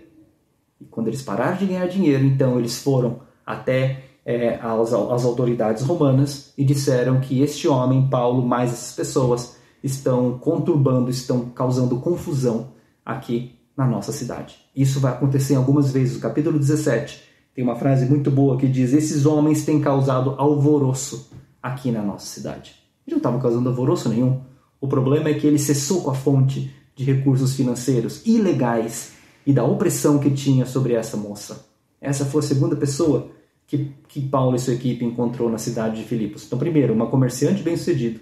e 0.80 0.86
quando 0.86 1.08
eles 1.08 1.22
pararam 1.22 1.58
de 1.58 1.66
ganhar 1.66 1.88
dinheiro 1.88 2.24
então 2.24 2.58
eles 2.58 2.82
foram 2.82 3.22
até 3.46 4.04
é, 4.28 4.60
as, 4.62 4.92
as 4.92 5.24
autoridades 5.24 5.84
romanas 5.84 6.52
e 6.58 6.66
disseram 6.66 7.22
que 7.22 7.42
este 7.42 7.66
homem, 7.66 8.10
Paulo, 8.10 8.46
mais 8.46 8.74
essas 8.74 8.94
pessoas, 8.94 9.56
estão 9.82 10.38
conturbando, 10.38 11.10
estão 11.10 11.46
causando 11.52 12.02
confusão 12.02 12.74
aqui 13.06 13.56
na 13.76 13.88
nossa 13.88 14.12
cidade. 14.12 14.58
Isso 14.76 15.00
vai 15.00 15.13
acontecer 15.13 15.56
algumas 15.56 15.94
vezes. 15.94 16.16
No 16.16 16.20
capítulo 16.20 16.60
17 16.60 17.24
tem 17.56 17.63
uma 17.63 17.78
frase 17.78 18.06
muito 18.06 18.30
boa 18.30 18.58
que 18.58 18.68
diz: 18.68 18.92
Esses 18.92 19.26
homens 19.26 19.63
têm 19.63 19.80
causado 19.80 20.36
alvoroço 20.38 21.32
aqui 21.63 21.90
na 21.90 22.02
nossa 22.02 22.26
cidade. 22.26 22.76
Eles 23.06 23.13
não 23.13 23.18
estavam 23.18 23.40
causando 23.40 23.70
alvoroço 23.70 24.10
nenhum. 24.10 24.42
O 24.82 24.90
problema 24.90 25.30
é 25.30 25.36
que 25.36 25.48
ele 25.48 25.58
cessou 25.58 26.02
com 26.02 26.12
a 26.12 26.13
fonte 26.13 26.76
de 26.98 27.04
recursos 27.04 27.56
financeiros 27.56 28.26
ilegais 28.26 29.14
e 29.46 29.54
da 29.54 29.64
opressão 29.64 30.18
que 30.18 30.32
tinha 30.32 30.66
sobre 30.66 30.94
essa 30.94 31.16
moça. 31.16 31.68
Essa 32.02 32.26
foi 32.26 32.40
a 32.40 32.44
segunda 32.44 32.76
pessoa 32.76 33.30
que, 33.68 33.92
que 34.08 34.20
Paulo 34.20 34.56
e 34.56 34.60
sua 34.60 34.74
equipe 34.74 35.06
encontrou 35.06 35.50
na 35.50 35.60
cidade 35.60 36.02
de 36.02 36.08
Filipos. 36.08 36.46
Então, 36.46 36.58
primeiro, 36.58 36.94
uma 36.94 37.08
comerciante 37.08 37.62
bem-sucedida. 37.62 38.20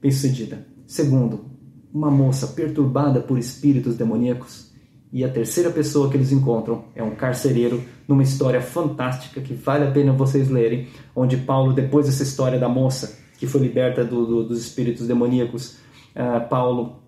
Bem 0.00 0.10
-sucedida. 0.10 0.58
Segundo, 0.86 1.46
uma 1.92 2.10
moça 2.10 2.48
perturbada 2.48 3.20
por 3.20 3.38
espíritos 3.38 3.96
demoníacos. 3.96 4.70
E 5.12 5.24
a 5.24 5.28
terceira 5.28 5.70
pessoa 5.70 6.10
que 6.10 6.16
eles 6.16 6.32
encontram 6.32 6.84
é 6.94 7.02
um 7.02 7.14
carcereiro 7.14 7.82
numa 8.06 8.22
história 8.22 8.60
fantástica 8.60 9.40
que 9.40 9.54
vale 9.54 9.84
a 9.84 9.90
pena 9.90 10.12
vocês 10.12 10.48
lerem, 10.48 10.88
onde 11.14 11.36
Paulo, 11.36 11.72
depois 11.72 12.06
dessa 12.06 12.22
história 12.22 12.58
da 12.58 12.68
moça 12.68 13.18
que 13.38 13.46
foi 13.46 13.60
liberta 13.60 14.04
do, 14.04 14.24
do, 14.24 14.44
dos 14.48 14.60
espíritos 14.60 15.06
demoníacos, 15.06 15.76
uh, 16.14 16.48
Paulo 16.48 17.01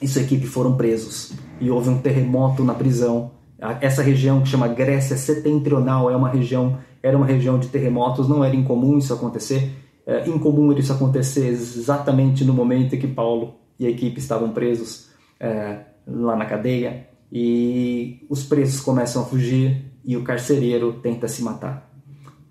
e 0.00 0.08
sua 0.08 0.22
equipe 0.22 0.46
foram 0.46 0.76
presos 0.76 1.32
e 1.60 1.70
houve 1.70 1.88
um 1.88 1.98
terremoto 1.98 2.62
na 2.64 2.74
prisão. 2.74 3.32
Essa 3.80 4.02
região 4.02 4.42
que 4.42 4.48
chama 4.48 4.68
Grécia 4.68 5.16
Setentrional 5.16 6.10
é 6.10 6.16
uma 6.16 6.28
região 6.28 6.78
era 7.02 7.16
uma 7.16 7.26
região 7.26 7.56
de 7.56 7.68
terremotos, 7.68 8.28
não 8.28 8.44
era 8.44 8.56
incomum 8.56 8.98
isso 8.98 9.14
acontecer. 9.14 9.70
É 10.04 10.28
incomum 10.28 10.72
isso 10.72 10.92
acontecer 10.92 11.46
exatamente 11.46 12.44
no 12.44 12.52
momento 12.52 12.96
em 12.96 12.98
que 12.98 13.06
Paulo 13.06 13.54
e 13.78 13.86
a 13.86 13.90
equipe 13.90 14.18
estavam 14.18 14.50
presos 14.50 15.08
é, 15.38 15.80
lá 16.06 16.34
na 16.34 16.46
cadeia 16.46 17.08
e 17.30 18.24
os 18.28 18.42
presos 18.44 18.80
começam 18.80 19.22
a 19.22 19.24
fugir 19.24 19.84
e 20.04 20.16
o 20.16 20.24
carcereiro 20.24 20.94
tenta 20.94 21.28
se 21.28 21.42
matar. 21.42 21.92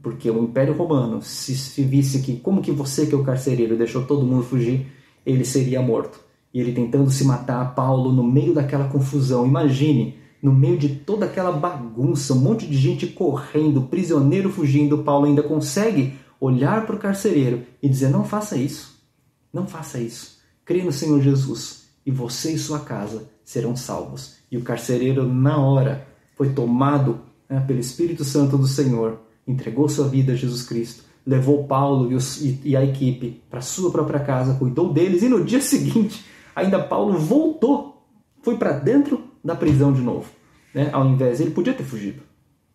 Porque 0.01 0.29
o 0.29 0.43
Império 0.43 0.73
Romano, 0.73 1.21
se, 1.21 1.55
se 1.55 1.83
visse 1.83 2.21
que 2.21 2.37
como 2.37 2.61
que 2.61 2.71
você 2.71 3.05
que 3.05 3.15
é 3.15 3.17
o 3.17 3.23
carcereiro 3.23 3.77
deixou 3.77 4.05
todo 4.05 4.25
mundo 4.25 4.43
fugir, 4.43 4.87
ele 5.25 5.43
seria 5.43 5.81
morto. 5.81 6.19
E 6.55 6.59
ele 6.61 6.71
tentando 6.71 7.11
se 7.11 7.25
matar, 7.25 7.75
Paulo 7.75 8.13
no 8.13 8.23
meio 8.23 8.53
daquela 8.53 8.87
confusão. 8.87 9.45
Imagine 9.45 10.15
no 10.41 10.53
meio 10.53 10.77
de 10.77 10.87
toda 10.87 11.25
aquela 11.25 11.51
bagunça, 11.51 12.33
um 12.33 12.39
monte 12.39 12.65
de 12.65 12.77
gente 12.77 13.07
correndo, 13.07 13.81
prisioneiro 13.81 14.49
fugindo, 14.49 14.99
Paulo 14.99 15.25
ainda 15.25 15.43
consegue 15.43 16.13
olhar 16.39 16.85
para 16.85 16.95
o 16.95 16.99
carcereiro 16.99 17.63
e 17.83 17.89
dizer: 17.89 18.09
Não 18.09 18.23
faça 18.23 18.55
isso, 18.55 19.03
não 19.51 19.67
faça 19.67 19.99
isso. 19.99 20.37
Crê 20.63 20.81
no 20.81 20.93
Senhor 20.93 21.21
Jesus 21.21 21.87
e 22.05 22.09
você 22.09 22.53
e 22.53 22.57
sua 22.57 22.79
casa 22.79 23.29
serão 23.43 23.75
salvos. 23.75 24.35
E 24.49 24.55
o 24.55 24.61
carcereiro, 24.61 25.27
na 25.27 25.57
hora, 25.57 26.07
foi 26.37 26.53
tomado 26.53 27.19
né, 27.49 27.59
pelo 27.67 27.79
Espírito 27.81 28.23
Santo 28.23 28.57
do 28.57 28.65
Senhor, 28.65 29.19
entregou 29.45 29.89
sua 29.89 30.07
vida 30.07 30.31
a 30.31 30.35
Jesus 30.37 30.63
Cristo, 30.63 31.03
levou 31.27 31.65
Paulo 31.65 32.09
e, 32.09 32.59
e 32.63 32.77
a 32.77 32.85
equipe 32.85 33.41
para 33.49 33.59
sua 33.59 33.91
própria 33.91 34.21
casa, 34.21 34.53
cuidou 34.53 34.93
deles 34.93 35.21
e 35.21 35.27
no 35.27 35.43
dia 35.43 35.59
seguinte, 35.61 36.23
ainda 36.55 36.81
Paulo 36.81 37.19
voltou, 37.19 38.07
foi 38.41 38.57
para 38.57 38.71
dentro 38.71 39.23
da 39.43 39.55
prisão 39.55 39.91
de 39.91 40.01
novo. 40.01 40.29
Né? 40.73 40.89
Ao 40.91 41.05
invés, 41.05 41.39
ele 41.39 41.51
podia 41.51 41.73
ter 41.73 41.83
fugido, 41.83 42.23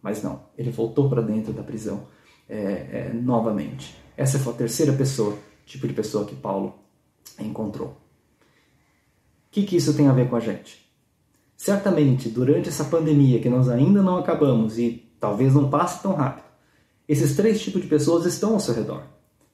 mas 0.03 0.23
não, 0.23 0.43
ele 0.57 0.71
voltou 0.71 1.09
para 1.09 1.23
dentro 1.23 1.53
da 1.53 1.63
prisão 1.63 2.07
é, 2.49 2.59
é, 2.59 3.13
novamente. 3.13 3.97
Essa 4.17 4.39
foi 4.39 4.53
a 4.53 4.57
terceira 4.57 4.93
pessoa, 4.93 5.37
tipo 5.65 5.89
de 5.89 5.95
pessoa 5.95 6.25
que 6.25 6.35
Paulo 6.35 6.75
encontrou. 7.39 7.89
O 7.89 7.97
que, 9.51 9.65
que 9.65 9.77
isso 9.77 9.95
tem 9.95 10.07
a 10.09 10.13
ver 10.13 10.29
com 10.29 10.37
a 10.37 10.41
gente? 10.41 10.89
Certamente, 11.57 12.29
durante 12.29 12.69
essa 12.69 12.85
pandemia 12.85 13.41
que 13.41 13.49
nós 13.49 13.69
ainda 13.69 14.03
não 14.03 14.17
acabamos 14.19 14.79
e 14.79 15.11
talvez 15.19 15.55
não 15.55 15.69
passe 15.69 16.03
tão 16.03 16.15
rápido, 16.15 16.45
esses 17.09 17.35
três 17.35 17.61
tipos 17.61 17.83
de 17.83 17.89
pessoas 17.89 18.25
estão 18.25 18.55
ao 18.55 18.61
seu 18.61 18.75
redor. 18.75 19.03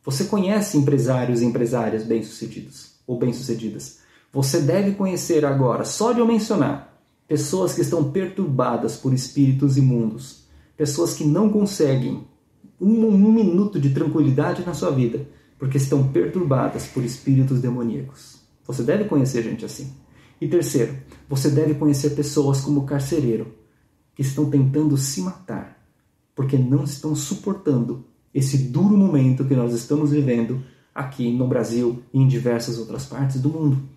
Você 0.05 0.27
conhece 0.27 0.79
empresários 0.79 1.41
e 1.43 1.45
empresárias 1.45 2.05
bem-sucedidos 2.05 2.93
ou 3.07 3.19
bem-sucedidas. 3.19 4.01
Você 4.37 4.61
deve 4.61 4.93
conhecer 4.93 5.47
agora, 5.47 5.83
só 5.83 6.13
de 6.13 6.21
eu 6.21 6.27
mencionar, 6.27 6.95
pessoas 7.27 7.73
que 7.73 7.81
estão 7.81 8.13
perturbadas 8.13 8.95
por 8.95 9.15
espíritos 9.15 9.79
imundos, 9.79 10.45
pessoas 10.77 11.15
que 11.15 11.25
não 11.25 11.49
conseguem 11.49 12.23
um, 12.79 13.07
um 13.07 13.33
minuto 13.33 13.81
de 13.81 13.95
tranquilidade 13.95 14.63
na 14.67 14.75
sua 14.75 14.91
vida 14.91 15.27
porque 15.59 15.79
estão 15.79 16.09
perturbadas 16.09 16.87
por 16.87 17.03
espíritos 17.03 17.63
demoníacos. 17.63 18.37
Você 18.67 18.83
deve 18.83 19.05
conhecer 19.05 19.43
gente 19.43 19.65
assim. 19.65 19.95
E 20.39 20.47
terceiro, 20.47 20.95
você 21.27 21.49
deve 21.49 21.73
conhecer 21.73 22.11
pessoas 22.11 22.61
como 22.61 22.81
o 22.81 22.85
carcereiro, 22.85 23.55
que 24.15 24.21
estão 24.21 24.51
tentando 24.51 24.99
se 24.99 25.23
matar 25.23 25.83
porque 26.35 26.59
não 26.59 26.85
estão 26.85 27.17
suportando 27.17 28.05
esse 28.35 28.59
duro 28.59 28.99
momento 28.99 29.47
que 29.47 29.57
nós 29.57 29.73
estamos 29.73 30.11
vivendo 30.11 30.63
aqui 30.95 31.33
no 31.33 31.49
Brasil 31.49 32.03
e 32.13 32.21
em 32.21 32.29
diversas 32.29 32.79
outras 32.79 33.07
partes 33.07 33.41
do 33.41 33.49
mundo. 33.49 33.96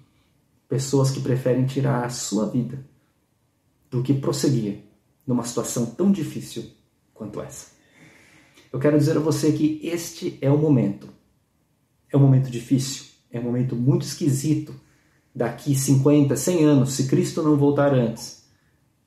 Pessoas 0.69 1.11
que 1.11 1.19
preferem 1.19 1.65
tirar 1.65 2.05
a 2.05 2.09
sua 2.09 2.47
vida 2.47 2.85
do 3.91 4.01
que 4.01 4.13
prosseguir 4.13 4.83
numa 5.27 5.43
situação 5.43 5.85
tão 5.85 6.11
difícil 6.11 6.63
quanto 7.13 7.41
essa. 7.41 7.71
Eu 8.71 8.79
quero 8.79 8.97
dizer 8.97 9.17
a 9.17 9.19
você 9.19 9.51
que 9.51 9.81
este 9.83 10.37
é 10.41 10.49
o 10.49 10.57
momento. 10.57 11.09
É 12.11 12.15
um 12.15 12.19
momento 12.21 12.49
difícil, 12.49 13.05
é 13.31 13.39
um 13.39 13.43
momento 13.43 13.75
muito 13.75 14.03
esquisito. 14.03 14.73
Daqui 15.33 15.75
50, 15.75 16.35
100 16.35 16.63
anos, 16.63 16.93
se 16.93 17.07
Cristo 17.07 17.41
não 17.41 17.57
voltar 17.57 17.93
antes, 17.93 18.43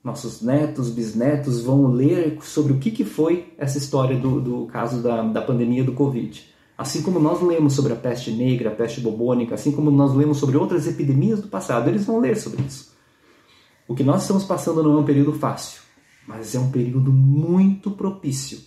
nossos 0.03 0.43
netos, 0.43 0.91
bisnetos 0.91 1.63
vão 1.63 1.87
ler 1.87 2.39
sobre 2.43 2.73
o 2.73 2.79
que, 2.79 2.91
que 2.91 3.05
foi 3.05 3.55
essa 3.57 3.79
história 3.79 4.19
do, 4.19 4.41
do 4.41 4.67
caso 4.67 5.01
da, 5.01 5.23
da 5.23 5.43
pandemia 5.43 5.85
do 5.85 5.93
Covid. 5.93 6.52
Assim 6.83 7.01
como 7.01 7.21
nós 7.21 7.41
lemos 7.41 7.75
sobre 7.75 7.93
a 7.93 7.97
peste 7.97 8.33
negra, 8.33 8.71
a 8.71 8.75
peste 8.75 9.01
bubônica, 9.01 9.55
assim 9.55 9.71
como 9.71 9.89
nós 9.89 10.13
lemos 10.13 10.39
sobre 10.39 10.57
outras 10.57 10.85
epidemias 10.89 11.41
do 11.41 11.47
passado, 11.47 11.89
eles 11.89 12.05
vão 12.05 12.19
ler 12.19 12.37
sobre 12.37 12.61
isso. 12.65 12.93
O 13.87 13.95
que 13.95 14.03
nós 14.03 14.23
estamos 14.23 14.43
passando 14.43 14.83
não 14.83 14.95
é 14.95 14.97
um 14.97 15.05
período 15.05 15.33
fácil, 15.33 15.81
mas 16.27 16.57
é 16.57 16.59
um 16.59 16.73
período 16.73 17.13
muito 17.13 17.93
propício 17.93 18.59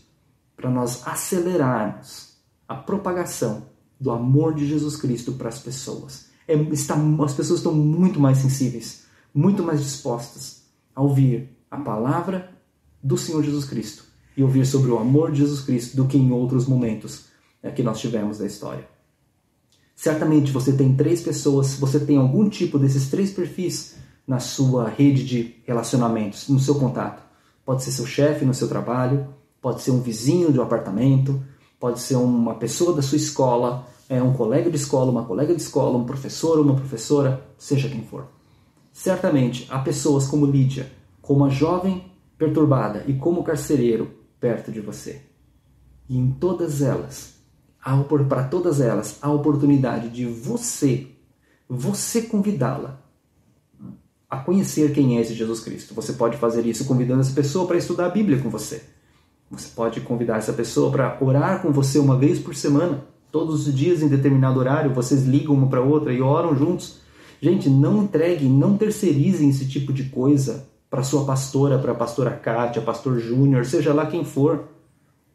para 0.56 0.69
nós 0.69 1.06
acelerarmos 1.06 2.38
a 2.69 2.75
propagação 2.75 3.63
do 3.99 4.10
amor 4.10 4.54
de 4.54 4.65
Jesus 4.65 4.95
Cristo 4.95 5.34
para 5.34 5.49
as 5.49 5.60
pessoas. 5.60 6.30
É, 6.47 6.56
está, 6.71 6.95
as 7.21 7.34
pessoas 7.34 7.60
estão 7.60 7.73
muito 7.73 8.17
mais 8.17 8.38
sensíveis, 8.38 9.08
muito 9.34 9.62
mais 9.62 9.84
dispostas 9.84 10.63
a 10.95 11.01
ouvir 11.01 11.49
a 11.69 11.75
palavra 11.75 12.49
do 13.04 13.17
Senhor 13.17 13.43
Jesus 13.43 13.65
Cristo 13.65 14.06
e 14.38 14.41
ouvir 14.41 14.65
sobre 14.65 14.89
o 14.89 14.97
amor 14.97 15.34
de 15.34 15.39
Jesus 15.39 15.60
Cristo 15.60 15.97
do 15.97 16.08
que 16.08 16.17
em 16.17 16.32
outros 16.32 16.65
momentos 16.65 17.35
que 17.71 17.84
nós 17.84 17.99
tivemos 17.99 18.38
da 18.38 18.45
história. 18.45 18.88
Certamente 19.95 20.51
você 20.51 20.73
tem 20.73 20.95
três 20.95 21.21
pessoas, 21.21 21.75
você 21.75 21.99
tem 21.99 22.17
algum 22.17 22.49
tipo 22.49 22.78
desses 22.78 23.10
três 23.10 23.32
perfis 23.32 23.95
na 24.28 24.39
sua 24.39 24.89
rede 24.89 25.23
de 25.23 25.56
relacionamentos, 25.65 26.49
no 26.49 26.60
seu 26.60 26.75
contato. 26.75 27.23
Pode 27.65 27.84
ser 27.84 27.91
seu 27.91 28.06
chefe 28.06 28.45
no 28.45 28.54
seu 28.54 28.67
trabalho, 28.67 29.28
pode 29.62 29.82
ser 29.82 29.91
um 29.91 30.01
vizinho 30.01 30.51
de 30.51 30.60
um 30.60 30.63
apartamento, 30.63 31.41
pode 31.80 31.99
ser 31.99 32.15
uma 32.15 32.56
pessoa 32.56 32.93
da 32.93 33.01
sua 33.01 33.17
escola, 33.17 33.88
é 34.08 34.21
um 34.21 34.34
colega 34.34 34.69
de 34.69 34.75
escola, 34.75 35.12
uma 35.12 35.25
colega 35.25 35.56
de 35.56 35.62
escola, 35.62 35.97
um 35.97 36.06
professor, 36.06 36.60
uma 36.60 36.75
professora, 36.75 37.43
seja 37.58 37.89
quem 37.89 38.04
for. 38.04 38.28
Certamente 38.91 39.65
há 39.69 39.80
pessoas 39.80 40.28
como 40.28 40.45
Lídia, 40.45 40.91
como 41.21 41.45
a 41.45 41.49
jovem 41.49 42.04
perturbada 42.38 43.04
e 43.08 43.13
como 43.13 43.43
carcereiro 43.43 44.12
perto 44.39 44.71
de 44.71 44.82
você. 44.82 45.21
E 46.08 46.17
em 46.17 46.32
todas 46.32 46.82
elas, 46.82 47.35
para 48.28 48.43
todas 48.43 48.82
elas, 48.82 49.19
a 49.21 49.32
oportunidade 49.32 50.10
de 50.10 50.26
você, 50.26 51.08
você 51.69 52.24
convidá-la 52.24 53.00
a 54.30 54.38
conhecer 54.38 54.91
quem 54.91 55.17
é 55.17 55.21
esse 55.21 55.36
Jesus 55.36 55.60
Cristo. 55.60 55.93
Você 55.93 56.13
pode 56.13 56.38
fazer 56.38 56.65
isso 56.65 56.86
convidando 56.86 57.21
essa 57.21 57.34
pessoa 57.34 57.67
para 57.67 57.78
estudar 57.78 58.08
a 58.08 58.10
Bíblia 58.10 58.39
com 58.39 58.50
você. 58.50 58.84
Você 59.52 59.69
pode 59.76 60.02
convidar 60.02 60.38
essa 60.38 60.52
pessoa 60.52 60.91
para 60.91 61.17
orar 61.21 61.62
com 61.62 61.71
você 61.71 62.00
uma 62.00 62.17
vez 62.17 62.39
por 62.39 62.56
semana. 62.56 63.06
Todos 63.32 63.67
os 63.67 63.74
dias, 63.74 64.02
em 64.02 64.08
determinado 64.08 64.60
horário, 64.60 64.93
vocês 64.93 65.24
ligam 65.24 65.54
uma 65.54 65.67
para 65.67 65.82
outra 65.82 66.12
e 66.12 66.21
oram 66.21 66.56
juntos. 66.56 67.00
Gente, 67.39 67.69
não 67.69 68.04
entreguem, 68.04 68.50
não 68.50 68.78
terceirizem 68.78 69.50
esse 69.50 69.67
tipo 69.67 69.93
de 69.93 70.06
coisa 70.06 70.67
para 70.89 71.04
sua 71.04 71.26
pastora, 71.26 71.78
para 71.78 71.91
a 71.91 71.95
pastora 71.95 72.32
Kátia, 72.32 72.82
pastor 72.82 73.19
Júnior, 73.19 73.65
seja 73.65 73.93
lá 73.93 74.06
quem 74.08 74.24
for. 74.24 74.63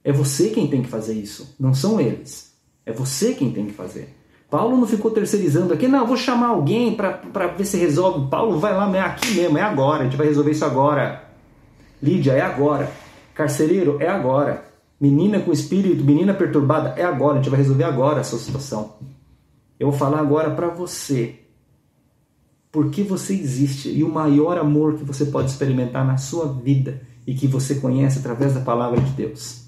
É 0.02 0.12
você 0.12 0.50
quem 0.50 0.66
tem 0.66 0.82
que 0.82 0.88
fazer 0.88 1.14
isso, 1.14 1.54
não 1.58 1.74
são 1.74 2.00
eles. 2.00 2.54
É 2.86 2.92
você 2.92 3.34
quem 3.34 3.52
tem 3.52 3.66
que 3.66 3.72
fazer. 3.72 4.16
Paulo 4.50 4.76
não 4.76 4.86
ficou 4.86 5.10
terceirizando 5.10 5.72
aqui, 5.72 5.86
não, 5.86 6.06
vou 6.06 6.16
chamar 6.16 6.48
alguém 6.48 6.96
para 6.96 7.46
ver 7.56 7.64
se 7.64 7.76
resolve. 7.76 8.28
Paulo 8.28 8.58
vai 8.58 8.74
lá, 8.74 8.90
é 8.96 9.00
aqui 9.00 9.34
mesmo, 9.34 9.56
é 9.56 9.62
agora, 9.62 10.02
a 10.02 10.04
gente 10.04 10.16
vai 10.16 10.26
resolver 10.26 10.50
isso 10.50 10.64
agora. 10.64 11.24
Lídia, 12.02 12.32
é 12.32 12.40
agora. 12.40 12.90
Carcereiro, 13.34 13.98
é 14.00 14.08
agora. 14.08 14.64
Menina 15.00 15.38
com 15.38 15.52
espírito, 15.52 16.02
menina 16.02 16.34
perturbada, 16.34 16.94
é 16.98 17.04
agora, 17.04 17.34
a 17.34 17.36
gente 17.36 17.50
vai 17.50 17.58
resolver 17.58 17.84
agora 17.84 18.20
a 18.20 18.24
sua 18.24 18.38
situação. 18.38 18.96
Eu 19.78 19.90
vou 19.90 19.98
falar 19.98 20.18
agora 20.18 20.50
para 20.50 20.68
você. 20.68 21.36
Por 22.72 22.90
que 22.90 23.02
você 23.02 23.34
existe 23.34 23.88
e 23.88 24.02
o 24.02 24.08
maior 24.08 24.58
amor 24.58 24.94
que 24.94 25.04
você 25.04 25.26
pode 25.26 25.50
experimentar 25.50 26.04
na 26.04 26.16
sua 26.16 26.52
vida 26.52 27.00
e 27.26 27.34
que 27.34 27.46
você 27.46 27.76
conhece 27.76 28.18
através 28.18 28.54
da 28.54 28.60
palavra 28.60 29.00
de 29.00 29.10
Deus. 29.12 29.59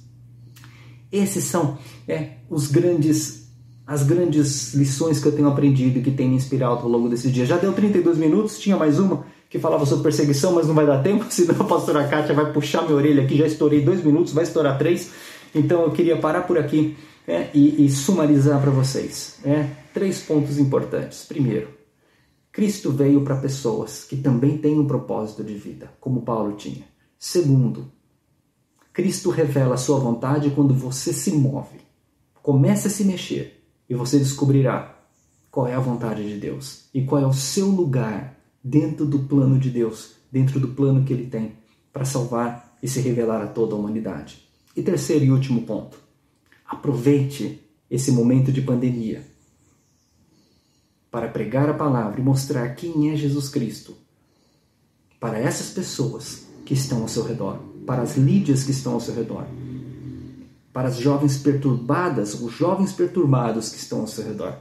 Esses 1.13 1.45
são 1.45 1.79
é, 2.09 2.39
os 2.49 2.69
grandes 2.69 3.43
as 3.87 4.05
grandes 4.05 4.75
lições 4.75 5.21
que 5.21 5.27
eu 5.27 5.33
tenho 5.33 5.49
aprendido 5.49 5.99
e 5.99 6.03
que 6.03 6.11
tem 6.11 6.29
me 6.29 6.37
inspirado 6.37 6.83
ao 6.83 6.89
longo 6.89 7.09
desses 7.09 7.31
dias. 7.33 7.49
Já 7.49 7.59
deu 7.59 7.73
32 7.73 8.17
minutos, 8.17 8.59
tinha 8.59 8.77
mais 8.77 8.99
uma 8.99 9.27
que 9.51 9.59
falava 9.59 9.85
sobre 9.85 10.05
perseguição, 10.05 10.53
mas 10.53 10.67
não 10.67 10.75
vai 10.75 10.87
dar 10.87 11.03
tempo, 11.03 11.27
senão 11.29 11.61
a 11.61 11.65
pastora 11.65 12.09
Kátia 12.09 12.35
vai 12.35 12.51
puxar 12.53 12.83
minha 12.83 12.97
orelha 12.97 13.23
aqui, 13.23 13.37
já 13.37 13.47
estourei 13.47 13.83
dois 13.83 14.03
minutos, 14.03 14.33
vai 14.33 14.45
estourar 14.45 14.79
três. 14.79 15.11
Então 15.55 15.83
eu 15.83 15.91
queria 15.91 16.17
parar 16.17 16.43
por 16.43 16.57
aqui 16.57 16.97
é, 17.29 17.51
e, 17.53 17.85
e, 17.85 17.91
sumarizar 17.91 18.61
para 18.63 18.71
vocês 18.71 19.39
é, 19.45 19.69
três 19.93 20.21
pontos 20.21 20.59
importantes. 20.59 21.27
Primeiro, 21.29 21.69
Cristo 22.51 22.91
veio 22.91 23.21
para 23.23 23.37
pessoas 23.37 24.05
que 24.05 24.17
também 24.17 24.57
têm 24.57 24.79
um 24.79 24.87
propósito 24.87 25.45
de 25.45 25.55
vida, 25.55 25.91
como 26.01 26.23
Paulo 26.23 26.57
tinha. 26.57 26.85
Segundo, 27.19 27.92
Cristo 28.93 29.31
revela 29.31 29.75
a 29.75 29.79
sua 29.79 29.99
vontade 29.99 30.51
quando 30.51 30.75
você 30.75 31.13
se 31.13 31.33
move, 31.33 31.81
começa 32.43 32.89
a 32.89 32.91
se 32.91 33.05
mexer 33.05 33.65
e 33.89 33.95
você 33.95 34.19
descobrirá 34.19 34.99
qual 35.51 35.67
é 35.67 35.75
a 35.75 35.81
vontade 35.81 36.27
de 36.27 36.39
Deus 36.39 36.89
e 36.93 37.03
qual 37.03 37.23
é 37.23 37.27
o 37.27 37.33
seu 37.33 37.69
lugar 37.69 38.39
dentro 38.63 39.07
do 39.07 39.21
plano 39.21 39.59
de 39.59 39.71
Deus, 39.71 40.13
dentro 40.31 40.61
do 40.61 40.69
plano 40.69 41.05
que 41.05 41.13
Ele 41.13 41.27
tem 41.27 41.53
para 41.93 42.05
salvar 42.05 42.77
e 42.83 42.89
se 42.89 43.01
revelar 43.01 43.43
a 43.43 43.47
toda 43.47 43.75
a 43.75 43.79
humanidade. 43.79 44.47
E 44.77 44.83
terceiro 44.83 45.25
e 45.25 45.31
último 45.31 45.63
ponto: 45.63 45.99
aproveite 46.67 47.61
esse 47.91 48.11
momento 48.13 48.53
de 48.53 48.63
pandemia 48.63 49.23
para 51.11 51.29
pregar 51.29 51.69
a 51.69 51.75
palavra 51.75 52.21
e 52.21 52.25
mostrar 52.25 52.75
quem 52.75 53.11
é 53.11 53.17
Jesus 53.17 53.49
Cristo 53.49 53.95
para 55.21 55.39
essas 55.39 55.71
pessoas 55.71 56.47
que 56.65 56.75
estão 56.75 57.03
ao 57.03 57.09
seu 57.09 57.23
redor, 57.23 57.61
para 57.87 58.03
as 58.03 58.17
lídias 58.17 58.65
que 58.65 58.71
estão 58.71 58.95
ao 58.95 59.01
seu 59.01 59.15
redor, 59.15 59.47
para 60.73 60.89
as 60.89 60.97
jovens 60.97 61.37
perturbadas, 61.37 62.35
os 62.41 62.53
jovens 62.53 62.93
perturbados 62.93 63.69
que 63.69 63.77
estão 63.77 64.01
ao 64.01 64.07
seu 64.07 64.25
redor, 64.25 64.57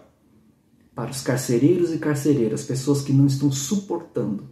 para 0.94 1.12
os 1.12 1.22
carcereiros 1.22 1.94
e 1.94 1.98
carcereiras, 1.98 2.64
pessoas 2.64 3.02
que 3.02 3.14
não 3.14 3.26
estão 3.26 3.52
suportando 3.52 4.50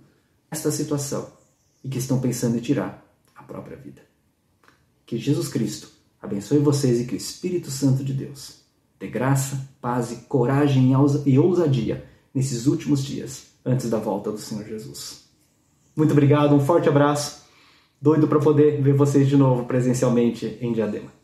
esta 0.49 0.71
situação 0.71 1.27
e 1.84 1.89
que 1.89 1.97
estão 1.97 2.19
pensando 2.19 2.58
em 2.58 2.62
tirar 2.62 3.05
a 3.36 3.43
própria 3.43 3.77
vida. 3.77 4.01
Que 5.05 5.17
Jesus 5.17 5.49
Cristo 5.49 5.89
abençoe 6.21 6.60
vocês 6.60 6.99
e 6.99 7.05
que 7.05 7.15
o 7.15 7.17
Espírito 7.17 7.69
Santo 7.69 8.03
de 8.03 8.13
Deus 8.13 8.60
dê 8.99 9.08
graça, 9.08 9.69
paz 9.82 10.12
e 10.12 10.17
coragem 10.27 10.91
e 11.25 11.39
ousadia 11.39 12.05
nesses 12.34 12.67
últimos 12.67 13.03
dias 13.03 13.47
antes 13.65 13.89
da 13.89 13.97
volta 13.97 14.32
do 14.32 14.38
Senhor 14.38 14.65
Jesus. 14.65 15.25
Muito 15.95 16.12
obrigado, 16.12 16.53
um 16.55 16.60
forte 16.60 16.88
abraço. 16.88 17.48
Doido 18.01 18.27
para 18.27 18.39
poder 18.39 18.81
ver 18.81 18.93
vocês 18.93 19.27
de 19.27 19.35
novo 19.35 19.65
presencialmente 19.65 20.57
em 20.62 20.71
Diadema. 20.71 21.18